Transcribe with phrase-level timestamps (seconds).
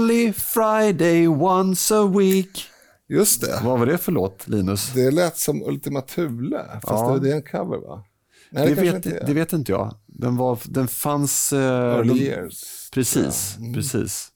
[0.00, 2.64] only Friday once a week.
[3.08, 3.60] Just det.
[3.64, 4.92] Vad var det för låt, Linus?
[4.94, 7.18] Det lät som Ultima Thule, fast Ja.
[7.22, 8.04] det är en cover va?
[8.50, 9.94] Nej, Det, kanske vet, det vet inte jag.
[10.06, 11.52] Den, var, den fanns...
[11.52, 11.60] eh,
[11.96, 12.90] Early de- years.
[12.92, 13.74] Precis, Mm.
[13.74, 14.28] precis.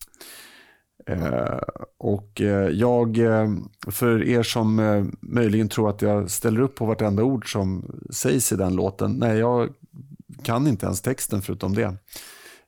[1.07, 1.59] Eh,
[1.99, 3.49] och eh, jag, eh,
[3.91, 8.53] för er som eh, möjligen tror att jag ställer upp på vartenda ord som sägs
[8.53, 9.69] i den låten, nej jag
[10.43, 11.95] kan inte ens texten förutom det.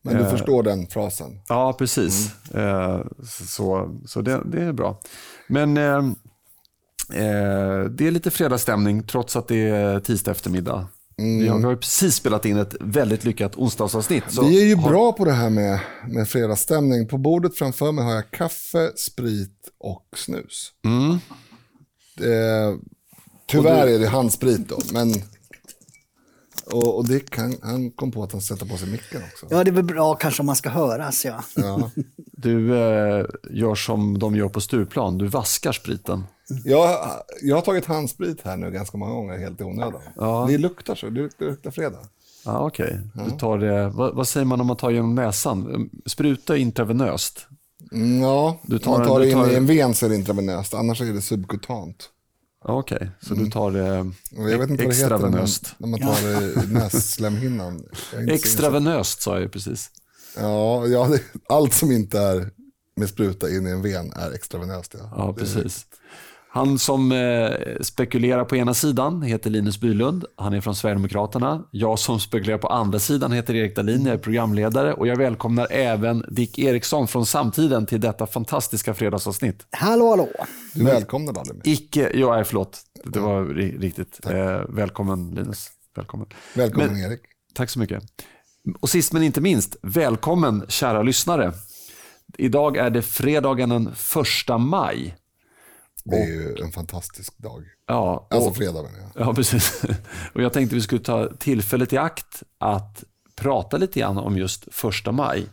[0.07, 1.41] Men du Eh, förstår den frasen.
[1.49, 2.31] Ja, precis.
[2.55, 3.01] Eh,
[3.49, 5.01] så så det, det är bra.
[5.49, 5.97] Men eh,
[7.13, 10.89] eh, det är lite fredagsstämning trots att det är tisdag eftermiddag.
[11.19, 14.25] Vi, har, vi har precis spelat in ett väldigt lyckat onsdagsavsnitt.
[14.43, 17.09] Vi är ju har- bra på det här med, med fredagsstämning.
[17.09, 20.73] På bordet framför mig har jag kaffe, sprit och snus.
[20.85, 21.19] Mm.
[22.17, 22.77] Det,
[23.47, 25.13] tyvärr är det handsprit då, men...
[26.73, 29.47] Och, och det kan, han kom på att han sätter på sig micken också.
[29.51, 31.25] Ja, det är väl bra kanske om man ska höras.
[31.25, 31.41] Ja.
[31.57, 31.91] Ja.
[32.39, 36.25] Du eh, gör som de gör på Stureplan, du vaskar spriten.
[36.65, 37.11] Jag,
[37.43, 40.01] jag har tagit handsprit här nu ganska många gånger helt i onödan.
[40.17, 40.47] Ja.
[40.51, 41.99] Det luktar så, det luktar, det luktar fredag.
[42.45, 43.01] Ja, okej.
[43.15, 45.91] Du tar det, vad, vad säger man om man tar genom näsan?
[46.07, 47.47] Spruta intravenöst.
[47.93, 49.95] Mm, ja, Du tar tar, man en- tar du det in tar- i en ven
[49.95, 52.09] så är det intravenöst, annars är det subkutant.
[52.69, 53.11] Ja, okej.
[53.21, 55.75] Så du tar det jag vet inte vad det heter när man, extravenöst.
[55.79, 57.85] när man tar det i nässlemhinnan.
[58.29, 59.91] Extravenöst sa jag ju precis.
[60.37, 62.51] Ja, ja allt som inte är
[62.97, 64.95] med spruta in i en ven är extravenöst.
[64.99, 65.87] Ja, Ja, precis.
[66.57, 70.25] Han som eh, spekulerar på ena sidan heter Linus Bylund.
[70.37, 71.65] Han är från Sverigedemokraterna.
[71.71, 74.07] Jag som spekulerar på andra sidan heter Erik Dahlin.
[74.07, 79.67] Jag är programledare och jag välkomnar även Dick Eriksson från Samtiden till detta fantastiska fredagsavsnitt.
[79.71, 80.29] Hallå, hallå.
[80.75, 81.61] Du välkomnar mig.
[81.65, 82.81] Icke, ja, förlåt.
[83.05, 84.21] Det var ri- riktigt.
[84.27, 85.69] Eh, välkommen Linus.
[85.97, 86.29] Välkommen.
[86.55, 87.21] Välkommen Men- Erik.
[87.55, 88.03] Tack så mycket.
[88.81, 91.53] Och sist men inte minst, välkommen kära lyssnare.
[92.39, 95.17] Idag är det fredagen den första maj.
[96.11, 97.65] Det är ju en fantastisk dag.
[97.87, 99.27] Ja, Alltså och, fredag menar jag.
[99.27, 99.83] ja, precis.
[100.35, 103.05] Och jag tänkte vi skulle ta tillfället i akt att
[103.37, 105.47] prata lite grann om just första maj.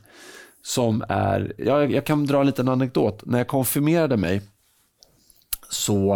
[0.62, 3.26] Som är, jag, jag kan dra en liten anekdot.
[3.26, 4.42] När jag konfirmerade mig
[5.70, 6.14] så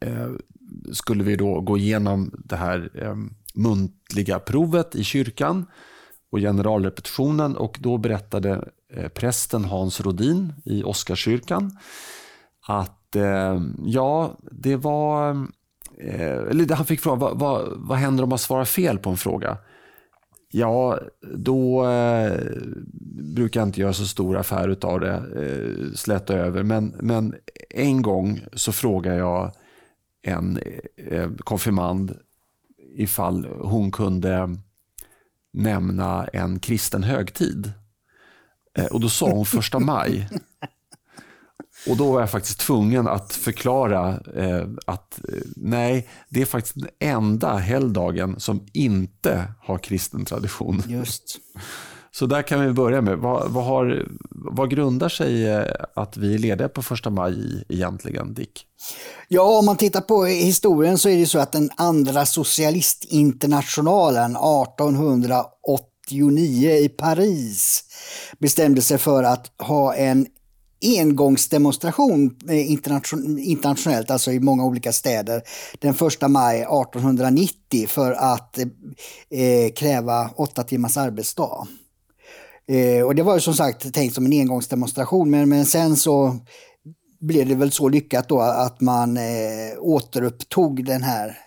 [0.00, 0.28] eh,
[0.92, 3.16] skulle vi då gå igenom det här eh,
[3.54, 5.66] muntliga provet i kyrkan
[6.32, 11.78] och generalrepetitionen och då berättade eh, prästen Hans Rodin i Oscarskyrkan
[12.66, 15.30] att eh, ja, det var...
[15.98, 19.16] Eh, eller han fick frågan, vad, vad, vad händer om man svarar fel på en
[19.16, 19.58] fråga?
[20.52, 20.98] Ja,
[21.34, 22.40] då eh,
[23.34, 26.62] brukar jag inte göra så stor affär av det, eh, släta över.
[26.62, 27.34] Men, men
[27.70, 29.52] en gång så frågade jag
[30.22, 30.58] en
[30.96, 32.16] eh, konfirmand
[32.96, 34.56] ifall hon kunde
[35.52, 37.72] nämna en kristen högtid.
[38.78, 40.28] Eh, och då sa hon första maj.
[41.88, 46.74] Och då var jag faktiskt tvungen att förklara eh, att eh, nej, det är faktiskt
[46.74, 50.82] den enda helgdagen som inte har kristen tradition.
[50.88, 51.38] Just.
[52.12, 53.18] Så där kan vi börja med.
[53.18, 55.64] Vad, vad, har, vad grundar sig eh,
[55.94, 58.66] att vi är lediga på första maj egentligen, Dick?
[59.28, 66.70] Ja, om man tittar på historien så är det så att den andra socialistinternationalen 1889
[66.70, 67.84] i Paris
[68.38, 70.26] bestämde sig för att ha en
[70.82, 75.42] engångsdemonstration eh, internation- internationellt, alltså i många olika städer,
[75.78, 78.66] den 1 maj 1890 för att eh,
[79.40, 81.66] eh, kräva åtta timmars arbetsdag.
[82.68, 86.36] Eh, och det var ju som sagt tänkt som en engångsdemonstration men, men sen så
[87.20, 89.22] blev det väl så lyckat då att man eh,
[89.78, 91.38] återupptog den här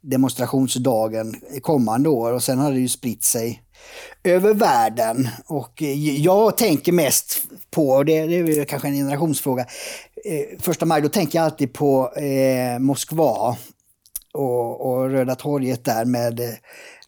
[0.00, 3.62] demonstrationsdagen kommande år och sen har det ju spritt sig
[4.24, 5.28] över världen.
[5.46, 7.38] Och eh, jag tänker mest
[7.70, 9.66] på, och det, det är kanske en generationsfråga,
[10.24, 13.56] eh, första maj då tänker jag alltid på eh, Moskva
[14.32, 16.40] och, och Röda torget där med,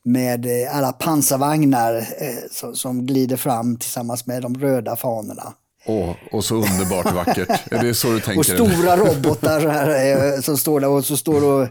[0.02, 5.52] med alla pansarvagnar eh, som, som glider fram tillsammans med de röda fanorna.
[5.86, 7.72] Åh, och så underbart vackert.
[7.72, 8.38] Är det så du tänker?
[8.38, 11.62] Och stora robotar här, eh, som står där och så står då,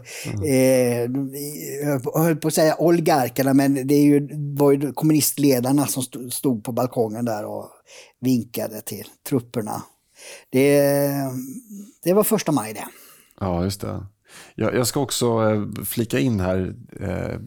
[0.46, 1.10] eh,
[1.82, 6.32] jag höll på att säga oligarkerna, men det är ju, var ju kommunistledarna som stod-
[6.32, 7.70] stod på balkongen där och
[8.20, 9.82] vinkade till trupperna.
[10.50, 10.80] Det,
[12.04, 12.84] det var första maj det.
[13.40, 14.06] Ja, just det.
[14.54, 17.38] Jag, jag ska också eh, flika in här, eh,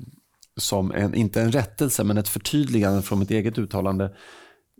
[0.57, 4.11] som en, inte en rättelse, men ett förtydligande från mitt eget uttalande.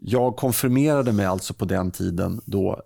[0.01, 2.81] Jag konfirmerade mig alltså på den tiden då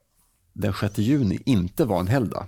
[0.54, 2.46] den 6 juni inte var en helgdag.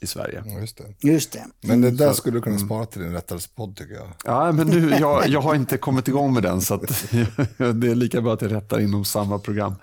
[0.00, 0.44] i Sverige.
[0.60, 1.08] Just det.
[1.08, 1.44] Just det.
[1.60, 4.08] Men det där skulle du kunna spara till din rättelsepodd tycker jag.
[4.24, 6.80] Ja, men nu, jag, jag har inte kommit igång med den så att,
[7.58, 9.74] det är lika bra att jag rättar inom samma program.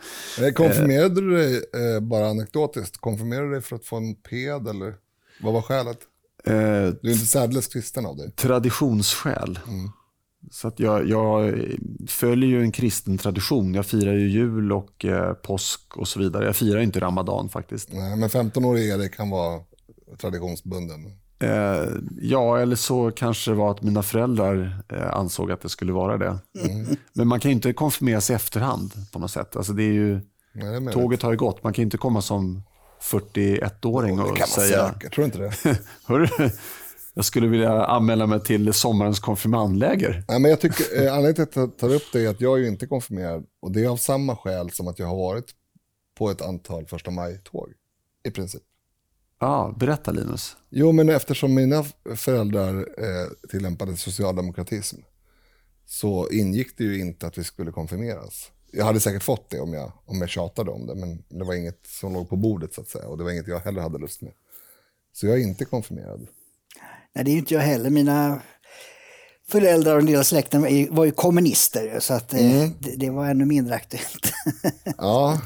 [0.55, 4.95] Konfirmerade du dig, eh, bara anekdotiskt, konfirmerade du dig för att få en moped eller
[5.41, 5.97] vad var skälet?
[6.43, 8.31] Eh, Du är inte särdeles kristen av dig.
[8.31, 9.59] traditionsskäl.
[10.51, 11.61] Så att jag, jag
[12.07, 13.73] följer ju en kristen tradition.
[13.73, 16.45] Jag firar ju jul och eh, påsk och så vidare.
[16.45, 17.89] Jag firar inte ramadan faktiskt.
[17.93, 19.61] Nej, men 15-årig Erik kan vara
[20.17, 21.05] traditionsbunden.
[21.39, 21.85] Eh,
[22.21, 26.17] ja, eller så kanske det var att mina föräldrar eh, ansåg att det skulle vara
[26.17, 26.37] det.
[27.13, 29.55] Men man kan ju inte konfirmeras i efterhand på något sätt.
[29.55, 30.13] Alltså det är ju,
[30.53, 31.63] Nej, det är tåget har ju gått.
[31.63, 32.63] Man kan ju inte komma som
[33.01, 35.37] 41-åring Det och kan man säga säkert, tror du inte
[35.69, 35.79] det?
[36.05, 36.27] Hörru,
[37.15, 40.23] jag skulle vilja anmäla mig till sommarens konfirmandläger.
[40.27, 42.57] Nej, men jag tycker, eh, anledningen till att jag tar upp det är att jag
[42.57, 45.45] är ju inte konfirmerad och det är av samma skäl som att jag har varit
[46.17, 47.73] på ett antal första maj-tåg.
[48.27, 48.61] I princip.
[49.39, 50.57] Ja, berätta Linus.
[50.69, 51.83] Jo, men eftersom mina
[52.15, 54.97] föräldrar eh, tillämpade socialdemokratism
[55.85, 58.51] så ingick det ju inte att vi skulle konfirmeras.
[58.71, 61.53] Jag hade säkert fått det om jag, om jag tjatade om det, men det var
[61.53, 63.07] inget som låg på bordet så att säga.
[63.07, 64.33] Och det var inget jag heller hade lust med.
[65.13, 66.27] Så jag är inte konfirmerad.
[67.15, 67.89] Nej, det är ju inte jag heller.
[67.89, 68.41] Mina
[69.47, 70.61] föräldrar och en del av släkten
[70.95, 72.71] var ju kommunister, så att, eh, Mm.
[72.79, 74.31] det, det var ännu mindre aktuellt.
[74.97, 75.41] Ja,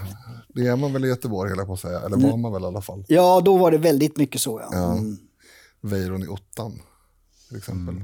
[0.47, 1.99] det är man väl i Göteborg, höll jag på att säga.
[1.99, 3.05] Eller var man väl i alla fall.
[3.07, 4.61] ja, då var det väldigt mycket så.
[4.71, 4.91] Ja.
[4.91, 5.17] Mm.
[5.81, 6.81] Weiron i ottan,
[7.47, 7.95] till exempel.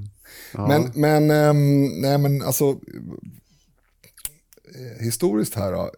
[0.54, 2.70] Men, men, ehm, nej men alltså,
[4.76, 5.92] eh, historiskt här då.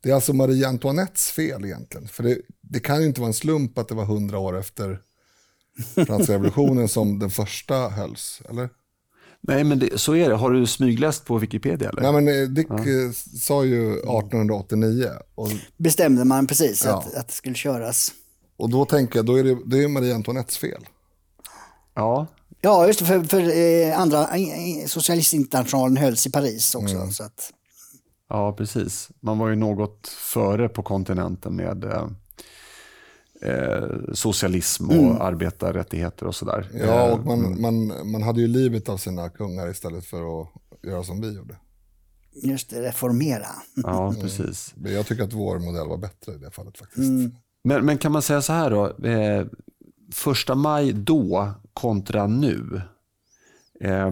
[0.00, 2.08] Det är alltså Marie Antoinettes fel egentligen.
[2.08, 5.00] För det, det kan ju inte vara en slump att det var hundra år efter
[6.06, 8.68] franska revolutionen som den första hölls, eller?
[9.40, 10.34] Nej, men det, så är det.
[10.36, 12.02] Har du smygläst på Wikipedia eller?
[12.02, 16.98] Nej men eh, Dick eh, sa ju 1889 och, Bestämde man precis Ja.
[16.98, 18.12] att, att det skulle köras.
[18.56, 20.86] och då tänker jag, då är det, det är Marie Antoinettes fel.
[21.94, 22.26] Ja,
[22.60, 24.28] Ja, just det, för, för eh, andra
[24.86, 26.96] socialistinternationalen hölls i Paris också.
[26.96, 27.10] Mm.
[27.10, 27.52] Så att,
[28.28, 29.08] ja, precis.
[29.20, 32.08] Man var ju något före på kontinenten med eh,
[33.46, 36.70] eh, socialism och arbetarrättigheter och sådär.
[36.74, 40.48] Ja, Eh, och man, man, man hade ju livet av sina kungar istället för att
[40.82, 41.56] göra som vi gjorde.
[42.42, 43.46] just det, reformera.
[43.74, 44.74] Ja, precis.
[44.76, 47.10] Men Jag tycker att vår modell var bättre i det fallet faktiskt.
[47.64, 49.06] Men, men kan man säga så här då?
[49.08, 49.46] Eh,
[50.12, 52.80] första maj då kontra nu.
[53.80, 54.10] Eh,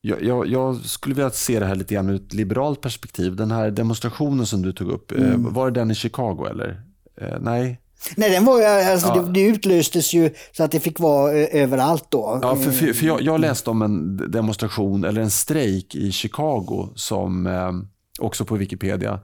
[0.00, 3.36] jag, jag, jag skulle vilja se det här lite grann ur ett liberalt perspektiv.
[3.36, 6.82] Den här demonstrationen som du tog upp, eh, var det den i Chicago eller?
[7.16, 7.80] Eh, nej?
[8.16, 12.06] Nej, den var ju, alltså, det, det utlöstes ju så att det fick vara överallt
[12.08, 12.38] då.
[12.42, 16.88] Ja, för, för, för jag, jag läste om en demonstration eller en strejk i Chicago
[16.94, 17.72] som eh,
[18.20, 19.20] också på Wikipedia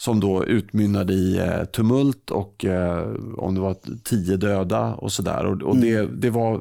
[0.00, 5.46] som då utmynnade i eh, tumult och eh, om det var tio döda och sådär.
[5.46, 6.60] Och, och det, det var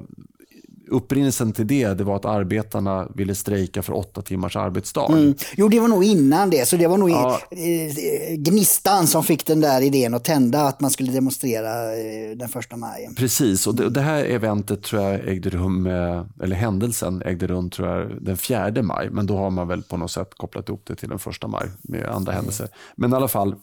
[0.89, 5.07] upprinnelsen till det, det var att arbetarna ville strejka för åtta timmars arbetsdag.
[5.12, 5.36] Mm.
[5.57, 6.68] Jo, det var nog innan det.
[6.68, 7.39] Så det var nog Ja.
[7.51, 12.50] eh, Gnistan som fick den där idén att tända att man skulle demonstrera eh, den
[12.50, 13.09] första maj.
[13.18, 17.69] Precis, och det, det här eventet tror jag ägde rum, eh, eller händelsen ägde rum
[17.69, 20.83] tror jag den 4 maj, men då har man väl på något sätt kopplat ihop
[20.88, 22.68] det till den första maj med andra händelser.
[22.95, 23.56] Men i alla fall,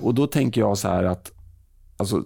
[0.00, 1.30] och då tänker jag så här att,
[1.96, 2.22] alltså,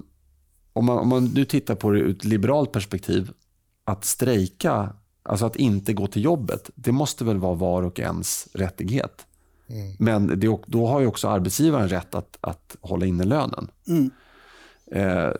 [0.72, 3.30] om man, om man nu tittar på det ur ett liberalt perspektiv,
[3.86, 8.48] att strejka, alltså att inte gå till jobbet, det måste väl vara var och ens
[8.52, 9.26] rättighet.
[9.98, 13.70] Men det, då har ju också arbetsgivaren rätt att, att hålla inne lönen.
[14.92, 15.30] Eh,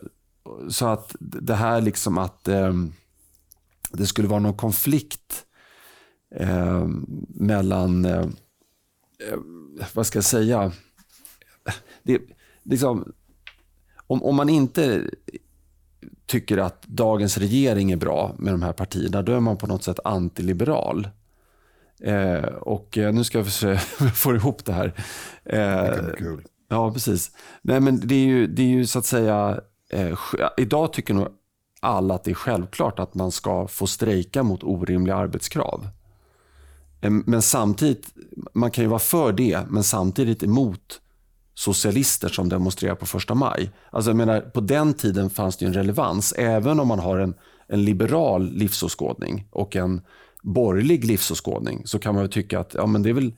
[0.68, 2.72] så att det här liksom att eh,
[3.92, 5.46] det skulle vara någon konflikt
[6.34, 6.88] eh,
[7.28, 8.26] mellan, eh,
[9.28, 9.38] eh,
[9.94, 10.72] vad ska jag säga,
[12.02, 12.22] det,
[12.62, 13.12] liksom,
[14.06, 15.10] om, om man inte
[16.26, 19.84] tycker att dagens regering är bra med de här partierna, då är man på något
[19.84, 21.08] sätt antiliberal.
[22.00, 23.78] Eh, och eh, nu ska jag försöka
[24.14, 24.92] få ihop det här.
[25.44, 26.42] Eh, Det kul.
[26.68, 27.30] Ja, precis.
[27.62, 30.18] Nej, men det är ju, det är ju så att säga, eh,
[30.56, 31.28] idag tycker nog
[31.80, 35.88] alla att det är självklart att man ska få strejka mot orimliga arbetskrav.
[37.00, 38.14] Eh, Men samtidigt,
[38.54, 41.00] man kan ju vara för det, men samtidigt emot
[41.58, 43.70] socialister som demonstrerar på första maj.
[43.90, 47.18] Alltså jag menar, på den tiden fanns det ju en relevans, även om man har
[47.18, 47.34] en,
[47.68, 50.00] en liberal livsåskådning och en
[50.42, 53.34] borgerlig livsåskådning, så kan man tycka att ja, men det är väl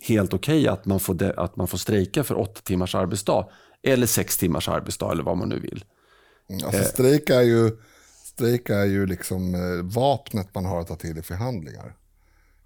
[0.00, 3.48] helt okej att, man får de, att man får strejka för åtta timmars arbetsdag
[3.82, 5.84] eller sex timmars arbetsdag eller vad man nu vill.
[6.50, 7.70] Mm, alltså strejk är ju,
[8.24, 11.94] strejk är ju liksom eh, vapnet man har att ta till i förhandlingar.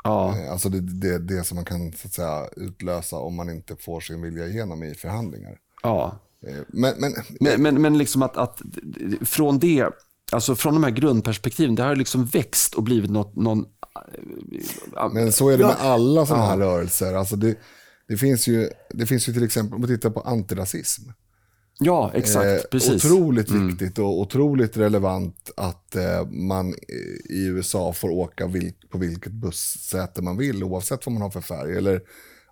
[0.04, 3.50] Ja, Eh, Alltså det, det, det som man kan så att säga, utlösa om man
[3.50, 5.58] inte får sin vilja igenom i förhandlingar.
[5.82, 6.18] ja.
[6.46, 8.62] Eh, Men, men, Men, men, men liksom att, att
[9.24, 9.86] från det,
[10.32, 13.64] alltså från de här grundperspektiven, det har liksom växt och blivit något, någon...
[15.12, 15.84] Men så är det med Ja.
[15.84, 17.14] alla sådana här rörelser.
[17.14, 17.56] Alltså det,
[18.08, 21.10] det, finns ju, det finns ju till exempel, om vi tittar på antirasism.
[21.82, 23.04] Ja, exakt, Eh, precis.
[23.04, 26.74] Otroligt viktigt och otroligt relevant att eh, man
[27.24, 31.40] i USA får åka vil, på vilket bussäte man vill oavsett vad man har för
[31.40, 31.76] färg.
[31.76, 32.02] Eller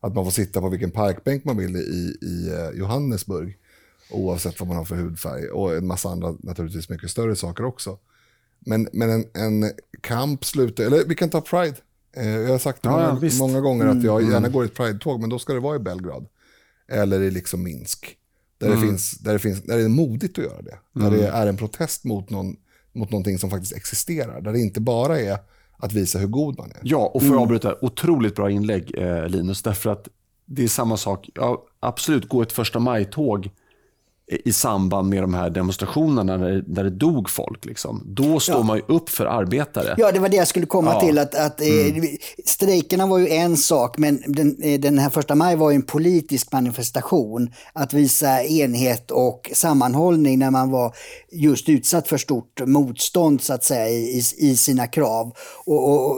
[0.00, 3.56] att man får sitta på vilken parkbänk man vill i, i eh, Johannesburg
[4.10, 5.48] oavsett vad man har för hudfärg.
[5.48, 7.98] Och en massa andra, naturligtvis mycket större saker också.
[8.60, 11.76] Men, men en, en kamp slutar, eller vi kan ta Pride.
[12.16, 14.74] Eh, jag har sagt det Ja, många, många gånger att jag gärna går i ett
[14.74, 16.26] Pride-tåg, men då ska det vara i Belgrad.
[16.88, 18.17] Eller i liksom Minsk.
[18.58, 20.78] Där, det, finns, där, det finns, där det är modigt att göra det.
[20.92, 22.56] Där det är en protest mot, någon,
[22.92, 24.40] mot någonting som faktiskt existerar.
[24.40, 25.38] Där det inte bara är
[25.76, 26.80] att visa hur god man är.
[26.82, 30.08] Ja, och får jag avbryta, otroligt bra inlägg eh, Linus, därför att
[30.46, 33.50] det är samma sak, ja, absolut, gå ett första maj-tåg
[34.30, 37.64] i samband med de här demonstrationerna där, där det dog folk.
[37.64, 38.02] Liksom.
[38.06, 38.62] Då står Ja.
[38.62, 39.94] man ju upp för arbetare.
[39.98, 41.00] Ja, det var det jag skulle komma Ja.
[41.00, 41.18] till.
[41.18, 41.66] Att, att, eh,
[42.44, 45.82] Strejkerna var ju en sak, men den, eh, den här första maj var ju en
[45.82, 47.50] politisk manifestation.
[47.72, 50.94] Att visa enhet och sammanhållning när man var
[51.32, 55.32] just utsatt för stort motstånd så att säga i, i sina krav.
[55.66, 56.16] Och, och,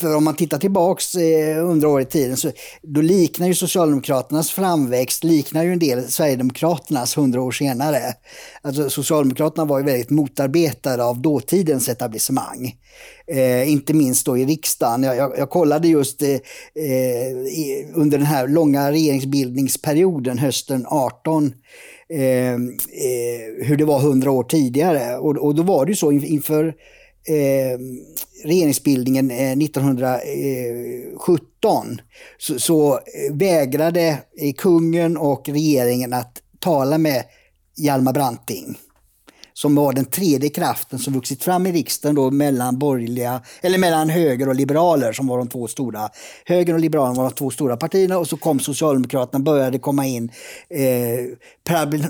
[0.00, 2.50] för om man tittar tillbaks eh, hundra år i tiden så
[2.82, 7.98] då liknar ju Socialdemokraternas framväxt liknar ju en del Sverigedemokraternas hundra år senare.
[8.62, 12.76] Alltså Socialdemokraterna var ju väldigt motarbetade av dåtidens etablissemang.
[13.26, 15.02] Eh, inte minst då i riksdagen.
[15.02, 21.52] Jag, jag, jag kollade just eh, eh i, under den här långa regeringsbildningsperioden hösten 18
[22.08, 22.58] eh, eh,
[23.60, 25.18] hur det var hundra år tidigare.
[25.18, 26.74] Och, och då var det ju så inför
[27.28, 27.78] eh,
[28.44, 32.00] regeringsbildningen eh, 1917
[32.38, 37.24] så, så vägrade eh, kungen och regeringen att tala med
[37.76, 38.76] Hjalmar Branting
[39.52, 44.08] som var den tredje kraften som vuxit fram i riksdagen då mellan borgerliga, eller mellan
[44.10, 46.08] höger och liberaler som var de två stora.
[46.44, 50.30] Höger och liberalerna var de två stora partierna och så kom Socialdemokraterna, började komma in.
[50.70, 50.80] Eh,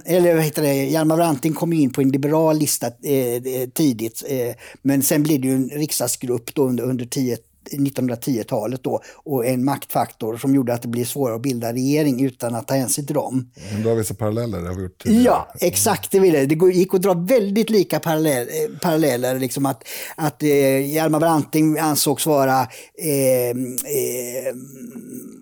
[0.04, 4.24] eller vad heter det, Hjalmar Branting kom in på en liberal lista eh, eh tidigt.
[4.28, 7.36] Eh, men sen blev det ju en riksdagsgrupp då under, under 10
[7.72, 12.54] 1910-talet då och en maktfaktor som gjorde att det blev svårare att bilda regering utan
[12.54, 13.50] att ta hänsyn till dem.
[13.72, 15.24] Men då har vi så paralleller, det har vi gjort tidigare.
[15.24, 16.10] Ja, exakt.
[16.10, 16.46] Det, ville.
[16.46, 19.38] det gick att dra väldigt lika parallell, eh, paralleller.
[19.38, 19.84] Liksom att
[20.16, 24.54] att eh, Hjalmar Branting ansågs vara eh, eh,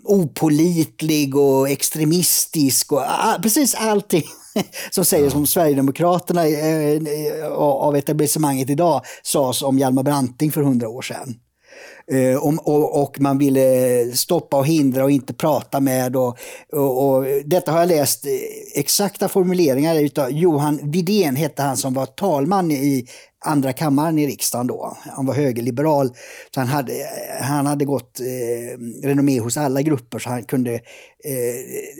[0.05, 3.03] opolitlig och extremistisk och
[3.43, 4.25] precis allting
[4.91, 10.89] som sägs om Sverigedemokraterna eh, eh, av etablissemanget idag sades om Hjalmar Branting för hundra
[10.89, 11.35] år sedan.
[12.07, 16.17] Eh, och, och, och man ville stoppa och hindra och inte prata med.
[16.17, 16.39] Och,
[16.73, 18.33] och, och detta har jag läst eh,
[18.75, 23.07] exakta formuleringar utav Johan Widén hette han som var talman i
[23.45, 24.97] andra kammaren i riksdagen då.
[25.01, 26.09] Han var högerliberal.
[26.55, 26.93] Så han hade,
[27.41, 30.81] han hade gått eh, renommé hos alla grupper så han kunde eh,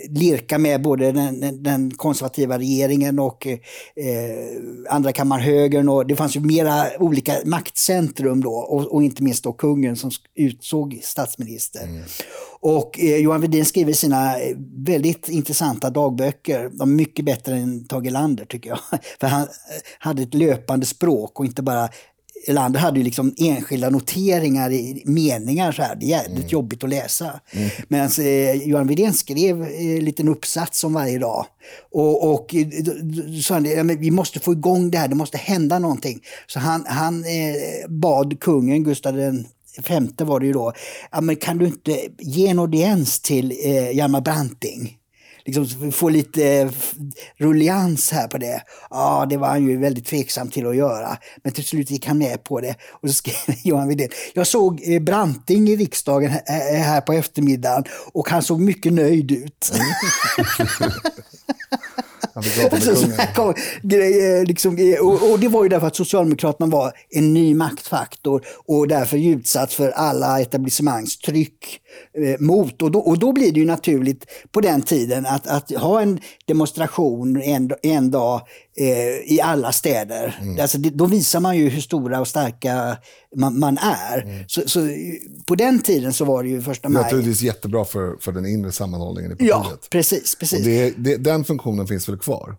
[0.09, 3.57] lirka med både den, den, konservativa regeringen och eh,
[4.89, 5.89] andra kammaren högern.
[5.89, 10.11] Och det fanns ju mera olika maktcentrum då och, och inte minst då kungen som
[10.35, 11.85] utsåg statsminister.
[11.85, 12.03] Mm.
[12.63, 16.71] Och eh, Johan Wedin skriver sina eh, väldigt intressanta dagböcker.
[16.73, 18.79] De är mycket bättre än Tage Erlander tycker jag.
[19.21, 19.49] För han eh,
[19.99, 21.89] hade ett löpande språk och inte bara
[22.49, 25.97] Erlander hade ju liksom enskilda noteringar i meningar så här.
[25.97, 27.41] Det är jävligt jobbigt att läsa.
[27.89, 31.47] Medan eh, Johan Widén skrev eh, en liten uppsats om varje dag.
[31.93, 32.67] Och, och eh,
[33.43, 36.21] sa han, ja, vi måste få igång det här, det måste hända någonting.
[36.47, 39.47] Så han, han eh, bad kungen, Gustav den
[39.83, 40.73] femte var det ju då,
[41.11, 44.99] ja, men kan du inte ge en audiens till eh, Hjalmar Branting?
[45.45, 46.71] Liksom få lite eh,
[47.37, 48.63] rullians här på det.
[48.91, 51.19] Ja, det var han ju väldigt tveksam till att göra.
[51.45, 52.75] Men till slut gick han med på det.
[52.91, 54.09] Och så skrev Johan Widén.
[54.35, 59.33] Jag såg eh, Branting i riksdagen här, här på eftermiddagen och han såg mycket nöjd
[59.33, 59.73] ut.
[63.35, 67.55] Kom, grejer, liksom, eh, och, och det var ju därför att Socialdemokraterna var en ny
[67.55, 71.59] maktfaktor och därför utsatt för alla etablissemangstryck.
[71.65, 71.82] eh,
[72.39, 72.83] mot.
[72.83, 76.21] Och då, och då blir det ju naturligt på den tiden att, att ha en
[76.47, 78.41] demonstration en, en dag
[78.77, 80.41] eh, i alla städer.
[80.61, 82.97] Alltså, det, då visar man ju hur stora och starka
[83.37, 84.45] man, man är.
[84.49, 84.97] Så, så eh,
[85.47, 87.03] på den tiden så var det ju första maj.
[87.03, 89.51] naturligtvis jättebra för, för den inre sammanhållningen i partiet.
[89.51, 90.35] Ja, precis.
[90.35, 90.65] precis.
[90.65, 92.57] Det, det, den funktionen finns väl kvar,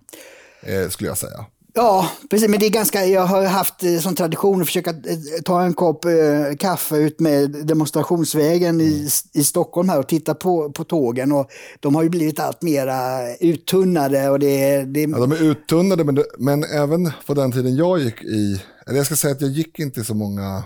[0.63, 1.45] eh, skulle jag säga.
[1.75, 2.49] Ja, precis.
[2.49, 5.73] Men det är ganska, jag har haft eh, som tradition att försöka eh, ta en
[5.73, 6.11] kopp eh,
[6.59, 11.31] kaffe ut med demonstrationsvägen i, i Stockholm här och titta på, på tågen.
[11.31, 11.49] Och
[11.79, 14.29] de har ju blivit allt mera uttunnade.
[14.29, 15.01] Och det, det...
[15.01, 19.05] Ja, de är uttunnade, men, men även på den tiden jag gick i, eller jag
[19.05, 20.63] ska säga att jag gick inte så många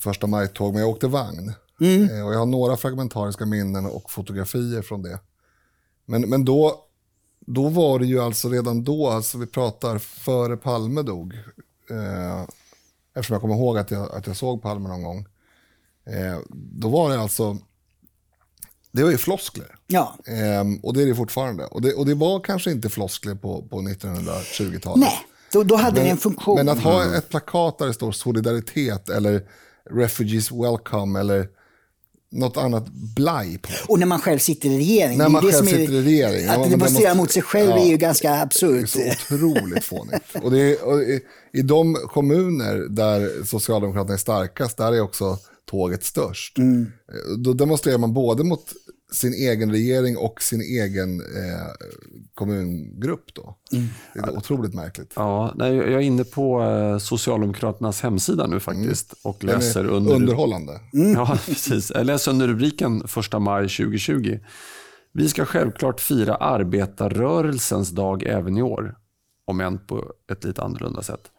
[0.00, 1.52] första maj-tåg, men jag åkte vagn.
[1.80, 5.18] Eh, och jag har några fragmentariska minnen och fotografier från det.
[6.06, 6.74] Men, men då,
[7.54, 11.34] då var det ju alltså redan då, alltså vi pratar före Palme dog,
[11.90, 12.42] eh,
[13.14, 15.26] eftersom jag kommer ihåg att jag, att jag såg Palme någon gång.
[16.06, 17.58] Eh, då var det alltså,
[18.92, 19.76] det var ju floskler.
[19.86, 20.18] Ja.
[20.26, 21.64] Ehm, och det är det fortfarande.
[21.64, 25.00] Och det, och det var kanske inte floskler på, på 1920-talet.
[25.00, 25.18] Nej,
[25.52, 26.56] då, då hade det en funktion.
[26.56, 29.42] Men att ha ett plakat där det står solidaritet eller
[29.90, 31.48] refugees welcome eller
[32.32, 33.68] något annat blaj på.
[33.92, 35.18] Och när man själv sitter i regering.
[35.18, 36.44] När man det själv sitter i regering.
[36.46, 37.78] Ja, Att men demonstrera måste- mot sig själv ja.
[37.78, 38.88] är ju ganska Det är absurt.
[38.88, 40.22] så otroligt fånigt.
[40.42, 41.20] Och, det är, och i,
[41.52, 45.38] I de kommuner där Socialdemokraterna är starkast, där är också
[45.70, 46.58] tåget störst.
[46.58, 46.86] Mm.
[47.38, 48.64] Då demonstrerar man både mot
[49.12, 51.66] sin egen regering och sin egen eh,
[52.34, 53.34] kommungrupp.
[53.34, 53.58] Då.
[53.72, 53.88] Mm.
[54.14, 55.12] Det är otroligt märkligt.
[55.16, 59.84] Ja, nej, jag är inne på eh, Socialdemokraternas hemsida nu faktiskt och Den är läser
[59.84, 60.14] under...
[60.14, 60.80] Underhållande.
[60.92, 61.92] Ja, precis.
[61.94, 63.02] Jag läser under rubriken
[63.32, 64.38] 1 maj 2020.
[65.12, 68.96] Vi ska självklart fira arbetarrörelsens dag även i år,
[69.44, 71.30] om än på ett lite annorlunda sätt.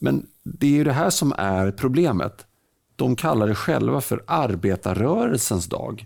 [0.00, 2.46] Men det är ju det här som är problemet.
[2.96, 6.04] De kallar det själva för arbetarrörelsens dag.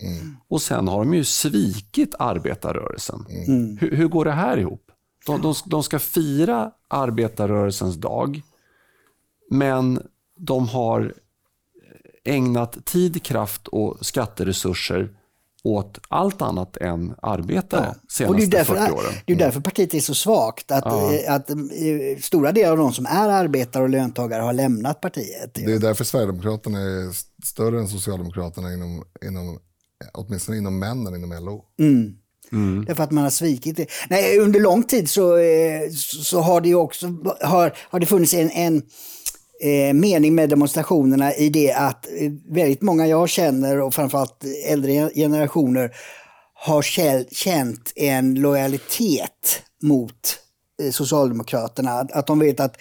[0.49, 3.25] Och sen har de ju svikit arbetarrörelsen.
[3.81, 4.91] Hur, hur går det här ihop?
[5.27, 8.43] De, de, de ska fira arbetarrörelsens dag,
[9.51, 10.03] men
[10.37, 11.15] de har
[12.25, 15.18] ägnat tid, kraft och skatteresurser
[15.77, 19.13] åt allt annat än arbetare Och det senaste är därför, 40 åren.
[19.27, 20.71] det är därför partiet är så svagt.
[20.71, 21.57] Att, eh, att eh,
[22.23, 25.55] stora delar av de som är arbetare och löntagare har lämnat partiet.
[25.55, 29.59] Det är därför Sverigedemokraterna är st- större än Socialdemokraterna, inom, inom,
[30.13, 31.65] åtminstone inom männen inom LO.
[32.87, 33.87] Därför att man har svikit det.
[34.11, 35.91] Nej, under lång tid så, eh,
[36.23, 37.07] så har det ju också
[37.43, 38.83] har, har det funnits en, en
[39.61, 45.11] eh, mening med demonstrationerna i det att eh, väldigt många jag känner och framförallt äldre
[45.15, 45.97] generationer
[46.55, 46.83] har
[47.33, 50.39] känt, en lojalitet mot
[50.83, 51.91] eh, Socialdemokraterna.
[52.13, 52.77] Att, de vet att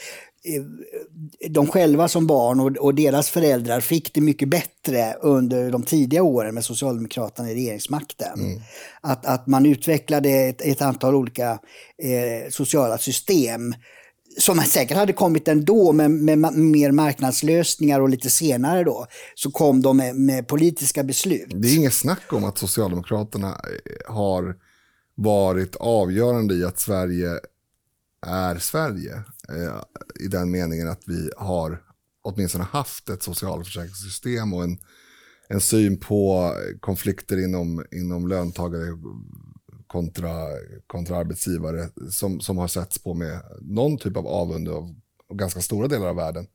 [1.49, 6.53] de själva som barn och, deras föräldrar fick det mycket bättre under de tidiga åren
[6.53, 8.39] med Socialdemokraterna i regeringsmakten.
[9.01, 11.59] Att, att man utvecklade ett, ett antal olika
[12.03, 13.73] eh, sociala system
[14.37, 19.81] som säkert hade kommit ändå med, med mer marknadslösningar och lite senare då så kom
[19.81, 21.51] de med, med politiska beslut.
[21.55, 24.55] Det är inget snack om att Socialdemokraterna eh, har
[25.15, 27.29] varit avgörande i att Sverige
[28.25, 29.13] är Sverige.
[29.49, 29.81] Eh,
[30.25, 31.81] I den meningen att vi har
[32.21, 34.77] åtminstone haft ett socialförsäkringssystem och en,
[35.47, 38.87] en syn på konflikter inom, inom löntagare
[39.87, 40.31] kontra,
[40.87, 44.95] kontra arbetsgivare som, som har setts på med någon typ av avund av
[45.29, 46.47] av ganska stora delar av världen.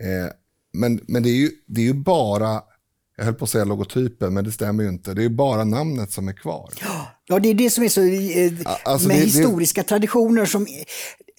[0.00, 0.32] Eh,
[0.72, 2.62] men men det, är ju, det är ju bara,
[3.16, 5.14] jag höll på att säga logotypen, men det stämmer ju inte.
[5.14, 6.70] Det är ju bara namnet som är kvar.
[7.26, 10.66] Ja, det är det som är så eh, alltså med det- det- historiska traditioner som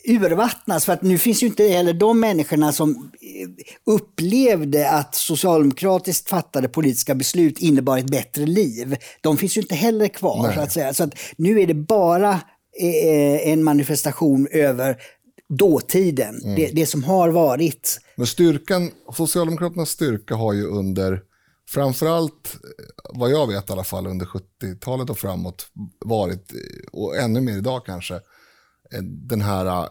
[0.08, 0.86] urvattnas.
[0.86, 3.50] För att nu finns ju inte heller de människorna som eh,
[3.94, 8.96] upplevde att socialdemokratiskt fattade politiska beslut innebar ett bättre liv.
[9.22, 10.56] De finns ju inte heller kvar Nej.
[10.56, 10.94] så att säga.
[10.94, 12.32] Så att nu är det bara
[12.80, 14.98] eh, en manifestation över
[15.50, 16.56] dåtiden, Mm.
[16.56, 18.00] det, det som har varit.
[18.16, 21.22] Men styrkan, Socialdemokraternas styrka har ju under,
[21.70, 25.68] framförallt eh, vad jag vet i alla fall, under 70-talet och framåt
[26.06, 26.52] varit,
[26.92, 28.20] och ännu mer idag kanske,
[29.02, 29.88] den här eh,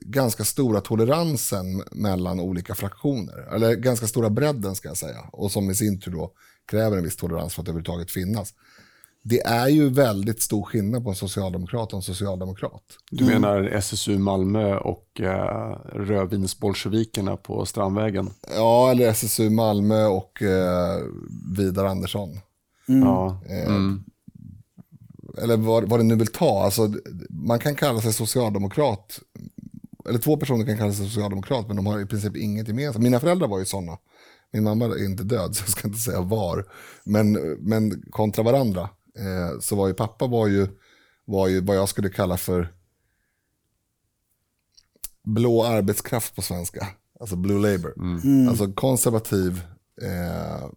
[0.00, 3.54] ganska stora toleransen mellan olika fraktioner.
[3.54, 5.20] Eller ganska stora bredden ska jag säga.
[5.32, 6.32] Och som i sin tur då
[6.70, 8.54] kräver en viss tolerans för att överhuvudtaget finnas.
[9.28, 12.82] Det är ju väldigt stor skillnad på en socialdemokrat och en socialdemokrat.
[13.10, 18.30] Du menar SSU Malmö och eh, rödvinsbolsjevikerna på Strandvägen?
[18.54, 21.02] Ja, eller SSU Malmö och eh,
[21.56, 22.38] Vidar Andersson.
[22.86, 23.40] Ja.
[25.42, 26.62] Eller vad, vad det nu vill ta.
[26.64, 26.92] Alltså,
[27.30, 29.20] man kan kalla sig socialdemokrat,
[30.08, 33.02] eller två personer kan kalla sig socialdemokrat, men de har i princip inget gemensamt.
[33.02, 33.98] Mina föräldrar var ju sådana.
[34.52, 36.66] Min mamma är inte död, så jag ska inte säga var.
[37.04, 38.82] Men, men kontra varandra
[39.18, 40.68] eh, så var ju pappa var ju,
[41.24, 42.72] var ju vad jag skulle kalla för
[45.24, 46.86] blå arbetskraft på svenska.
[47.20, 47.94] Alltså blue labor.
[48.48, 49.62] Alltså konservativ,
[50.02, 50.68] eh,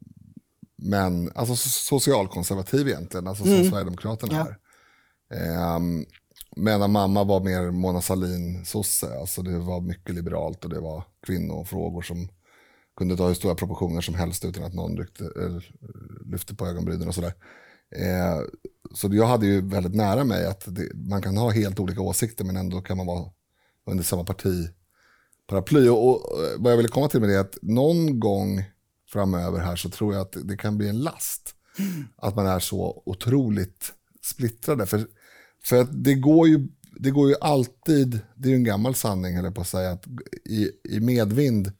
[0.82, 4.58] men alltså so- socialkonservativ egentligen, alltså som Sverigedemokraterna är.
[5.38, 6.06] Ehm,
[6.56, 9.20] Medan mamma var mer Mona Sahlin-sosse.
[9.20, 12.28] Alltså det var mycket liberalt och det var kvinnofrågor som
[12.98, 15.24] kunde ta hur stora proportioner som helst utan att någon ryckte,
[16.26, 17.34] lyfte på ögonbrynen och sådär.
[17.96, 18.40] Eh,
[18.94, 22.46] så jag hade ju väldigt nära mig att det, man kan ha helt olika åsikter
[22.46, 23.30] men ändå kan man vara
[23.86, 24.70] under samma parti
[25.48, 25.90] paraply.
[25.90, 26.22] Och, och
[26.58, 28.64] vad jag ville komma till med det är att någon gång
[29.12, 31.56] framöver här så tror jag att det kan bli en last.
[31.80, 32.08] Mm.
[32.18, 34.86] Att man är så otroligt splittrade.
[34.86, 35.08] För,
[35.64, 36.68] för att det går ju
[37.00, 40.06] det går ju alltid, det är ju en gammal sanning eller på att säga, att
[40.46, 41.72] i, i medvind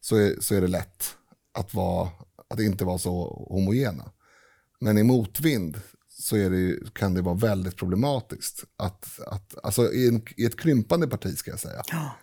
[0.00, 1.16] så är, så är det lätt
[1.54, 2.08] att, vara,
[2.48, 4.12] att inte vara så homogena.
[4.80, 8.64] Men i motvind så är det, kan det vara väldigt problematiskt.
[8.76, 11.82] Att, att, alltså i, en, i ett krympande parti ska jag säga.
[11.86, 12.16] Ja.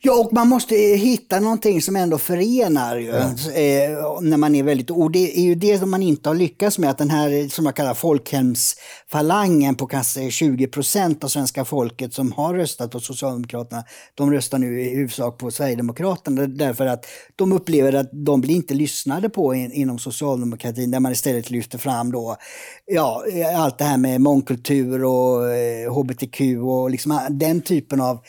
[0.00, 3.22] Ja, och man måste hitta någonting som ändå förenar ju, ja.
[3.52, 4.90] eh, när man är väldigt...
[4.90, 7.66] Och det är ju det som man inte har lyckats med, att den här som
[7.66, 13.84] jag kallar folkhemsfalangen på kanske 20 procent av svenska folket som har röstat på Socialdemokraterna,
[14.14, 17.06] de röstar nu i huvudsak på Sverigedemokraterna därför att
[17.36, 21.78] de upplever att de blir inte lyssnade på in, inom socialdemokratin där man istället lyfter
[21.78, 22.36] fram då,
[22.86, 23.24] ja,
[23.56, 28.20] allt det här med mångkultur och eh, hbtq och liksom den typen av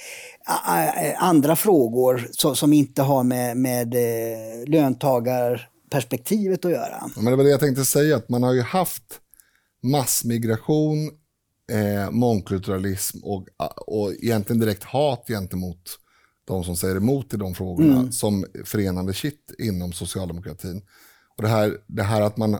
[1.17, 7.09] andra frågor som inte har med, med eh, löntagarperspektivet att göra.
[7.15, 9.03] Men det var det jag tänkte säga, att man har ju haft
[9.83, 11.11] massmigration,
[11.71, 13.47] eh, mångkulturalism och,
[13.87, 15.99] och egentligen direkt hat gentemot
[16.45, 18.11] de som säger emot i de frågorna mm.
[18.11, 20.81] som förenande kitt inom socialdemokratin.
[21.37, 22.57] Och det här, det här att man,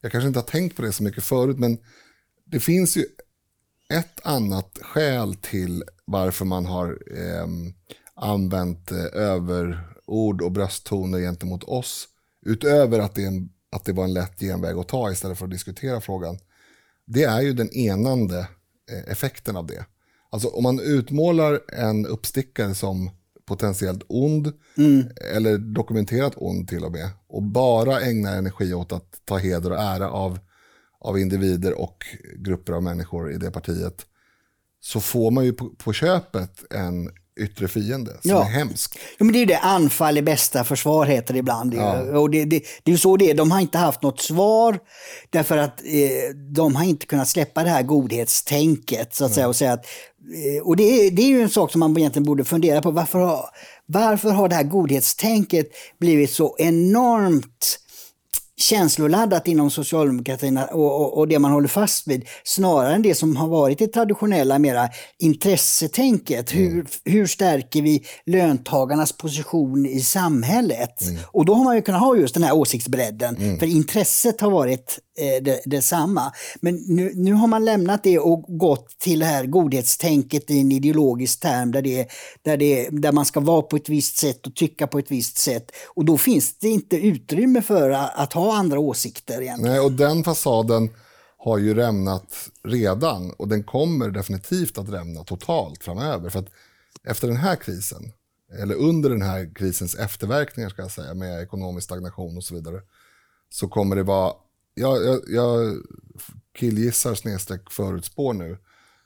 [0.00, 1.78] jag kanske inte har tänkt på det så mycket förut, men
[2.44, 3.04] det finns ju
[3.88, 7.46] ett annat skäl till varför man har eh,
[8.14, 12.08] använt eh, överord och brösttoner gentemot oss,
[12.46, 15.50] utöver att det, en, att det var en lätt genväg att ta istället för att
[15.50, 16.38] diskutera frågan,
[17.06, 18.38] det är ju den enande
[18.90, 19.84] eh, effekten av det.
[20.30, 23.10] Alltså om man utmålar en uppstickare som
[23.46, 25.08] potentiellt ond, mm.
[25.34, 29.80] eller dokumenterat ond till och med, och bara ägnar energi åt att ta heder och
[29.80, 30.38] ära av
[31.04, 32.04] av individer och
[32.36, 34.06] grupper av människor i det partiet
[34.80, 38.44] så får man ju på, på köpet en yttre fiende som ja.
[38.44, 38.98] är hemsk.
[39.18, 41.74] Ja, men det är ju det, anfall är bästa försvar heter det ibland.
[41.74, 42.18] Ja.
[42.18, 44.78] Och det, det, det är ju så det är, de har inte haft något svar
[45.30, 49.34] därför att eh, de har inte kunnat släppa det här godhetstänket så att mm.
[49.34, 51.98] säga och säga att eh, och det är, det är ju en sak som man
[51.98, 52.90] egentligen borde fundera på.
[52.90, 53.44] Varför har,
[53.86, 57.78] varför har det här godhetstänket blivit så enormt
[58.56, 63.36] känsloladdat inom socialdemokratin och, och, och, det man håller fast vid snarare än det som
[63.36, 64.88] har varit det traditionella mera
[65.18, 66.52] intressetänket.
[66.52, 66.72] Mm.
[66.72, 71.02] Hur, hur stärker vi löntagarnas position i samhället?
[71.02, 71.20] Mm.
[71.26, 73.58] Och då har man ju kunnat ha just den här åsiktsbredden mm.
[73.58, 76.32] för intresset har varit eh, det, detsamma.
[76.60, 80.72] Men nu, nu har man lämnat det och gått till det här godhetstänket i en
[80.72, 82.08] ideologisk term där, det,
[82.42, 85.38] där, det, där man ska vara på ett visst sätt och tycka på ett visst
[85.38, 85.70] sätt.
[85.94, 89.72] Och då finns det inte utrymme för att ha andra åsikter egentligen.
[89.72, 90.90] Nej, och den fasaden
[91.36, 96.30] har ju rämnat redan och den kommer definitivt att rämna totalt framöver.
[96.30, 96.50] För att
[97.04, 98.12] efter den här krisen,
[98.60, 102.82] eller under den här krisens efterverkningar ska jag säga, med ekonomisk stagnation och så vidare,
[103.50, 104.32] så kommer det vara,
[104.74, 105.74] jag, jag, jag
[106.58, 108.58] killgissar snedstreck förutspår nu,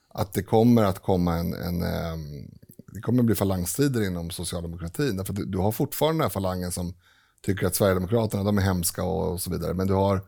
[0.08, 2.48] att det kommer att komma en, en ehm,
[2.92, 5.16] det kommer att bli falangstrider inom socialdemokratin.
[5.16, 6.94] Därför att du har fortfarande den här falangen som
[7.42, 9.74] tycker att Sverigedemokraterna de är hemska och, så vidare.
[9.74, 10.22] Men du har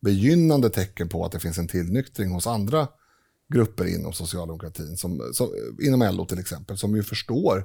[0.00, 2.88] begynnande tecken på att det finns en tillnyktring hos andra
[3.54, 5.48] grupper inom socialdemokratin, som, som,
[5.82, 7.64] inom LO till exempel, som ju förstår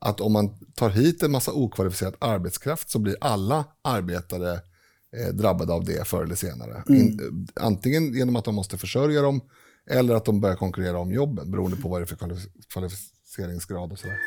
[0.00, 4.60] att om man tar hit en massa okvalificerad arbetskraft så blir alla arbetare
[5.16, 6.82] eh, drabbade av det förr eller senare.
[6.88, 7.00] Mm.
[7.00, 9.40] In, antingen genom att de måste försörja dem
[9.90, 12.16] eller att de börjar konkurrera om jobben beroende på vad det är för
[12.72, 14.18] kvalificeringsgrad och sådär.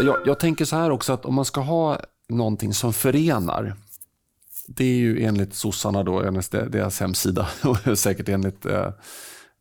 [0.00, 3.74] Jag, jag tänker så här också att om man ska ha någonting som förenar.
[4.66, 8.90] Det är ju enligt sossarna då, enligt deras hemsida och säkert enligt eh,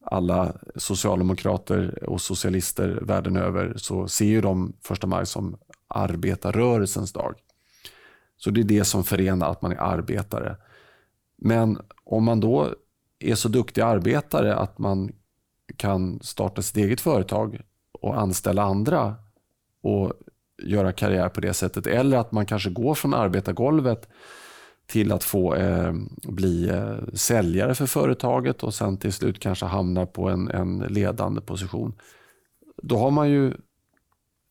[0.01, 7.35] alla socialdemokrater och socialister världen över så ser ju de första maj som arbetarrörelsens dag.
[8.37, 10.55] Så det är det som förenar att man är arbetare.
[11.37, 12.73] Men om man då
[13.19, 15.11] är så duktig arbetare att man
[15.75, 19.15] kan starta sitt eget företag och anställa andra
[19.81, 20.13] och
[20.63, 21.87] göra karriär på det sättet.
[21.87, 24.09] Eller att man kanske går från arbetargolvet
[24.87, 25.93] till att få eh,
[26.23, 31.41] bli eh, säljare för företaget och sen till slut kanske hamnar på en, en ledande
[31.41, 31.93] position.
[32.83, 33.53] Då, har man ju,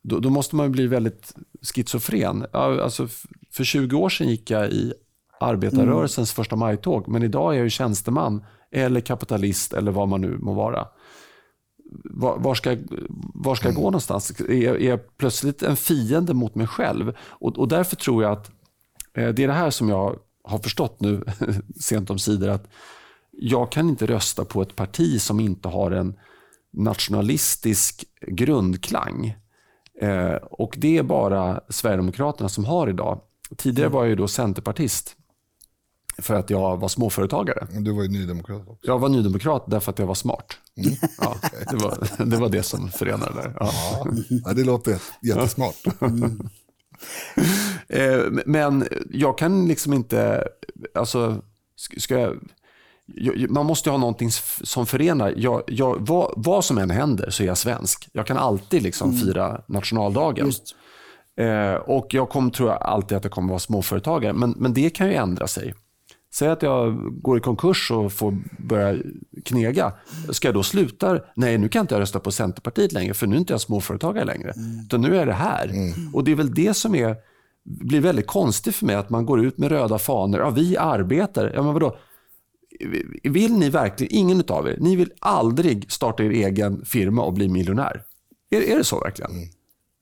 [0.03, 2.47] då, då måste man bli väldigt schizofren.
[2.53, 3.09] Alltså,
[3.53, 4.93] för 20 år sedan gick jag i
[5.41, 6.35] arbetarrörelsens mm.
[6.37, 10.53] första majtåg men idag är jag ju tjänsteman eller kapitalist eller vad man nu må
[10.53, 10.87] vara.
[12.05, 12.77] Var, var ska,
[13.35, 14.41] var ska jag gå någonstans?
[14.41, 17.17] Är, är jag plötsligt en fiende mot mig själv?
[17.21, 18.51] Och, och därför tror jag att
[19.15, 21.25] eh, det är det här som jag har förstått nu
[21.81, 22.69] sent om sidor att
[23.31, 26.15] jag kan inte rösta på ett parti som inte har en
[26.73, 29.37] nationalistisk grundklang.
[30.01, 33.21] Eh, och det är bara Sverigedemokraterna som har idag.
[33.57, 35.17] Tidigare var jag ju då centerpartist
[36.19, 37.67] för att jag var småföretagare.
[37.71, 38.87] Du var ju nydemokrat också.
[38.87, 40.59] Jag var nydemokrat därför att jag var smart.
[40.77, 40.97] Mm.
[41.19, 41.37] Ja,
[41.71, 43.57] det, var, det var det som förenade där.
[43.61, 43.73] Ja.
[44.45, 44.53] ja.
[44.53, 45.77] det låter jättesmart.
[47.89, 48.41] Mm.
[48.47, 50.49] Men jag kan liksom inte,
[50.95, 51.43] alltså,
[51.97, 52.39] ska jag,
[53.51, 54.31] man måste ha någonting
[54.63, 55.35] som förenar.
[55.37, 58.09] Jag, jag, vad, vad, som än händer så är jag svensk.
[58.13, 59.23] Jag kan alltid liksom mm.
[59.23, 60.53] fira nationaldagen.
[61.41, 64.33] Eh, och jag kommer, tror jag alltid att jag kommer vara småföretagare.
[64.33, 65.75] Men, men det kan ju ändra sig.
[66.39, 69.03] Säg att jag går i konkurs och får börja
[69.45, 69.93] knega.
[70.31, 71.21] Ska jag då sluta?
[71.37, 74.25] Nej, nu kan inte jag rösta på Centerpartiet längre, för nu är inte jag småföretagare
[74.25, 74.51] längre.
[74.51, 74.81] Mm.
[74.81, 75.69] Utan nu är det här.
[75.69, 76.15] Mm.
[76.15, 77.17] Och det är väl det som är,
[77.65, 80.41] blir väldigt konstigt för mig, att man går ut med röda fanor.
[80.41, 81.53] Ja, vi arbetar.
[81.55, 81.97] Ja, men vadå?
[83.23, 87.49] Vill ni verkligen, ingen av er, ni vill aldrig starta er egen firma och bli
[87.49, 88.03] miljonär?
[88.51, 89.31] Är, är det så verkligen?
[89.31, 89.49] Mm.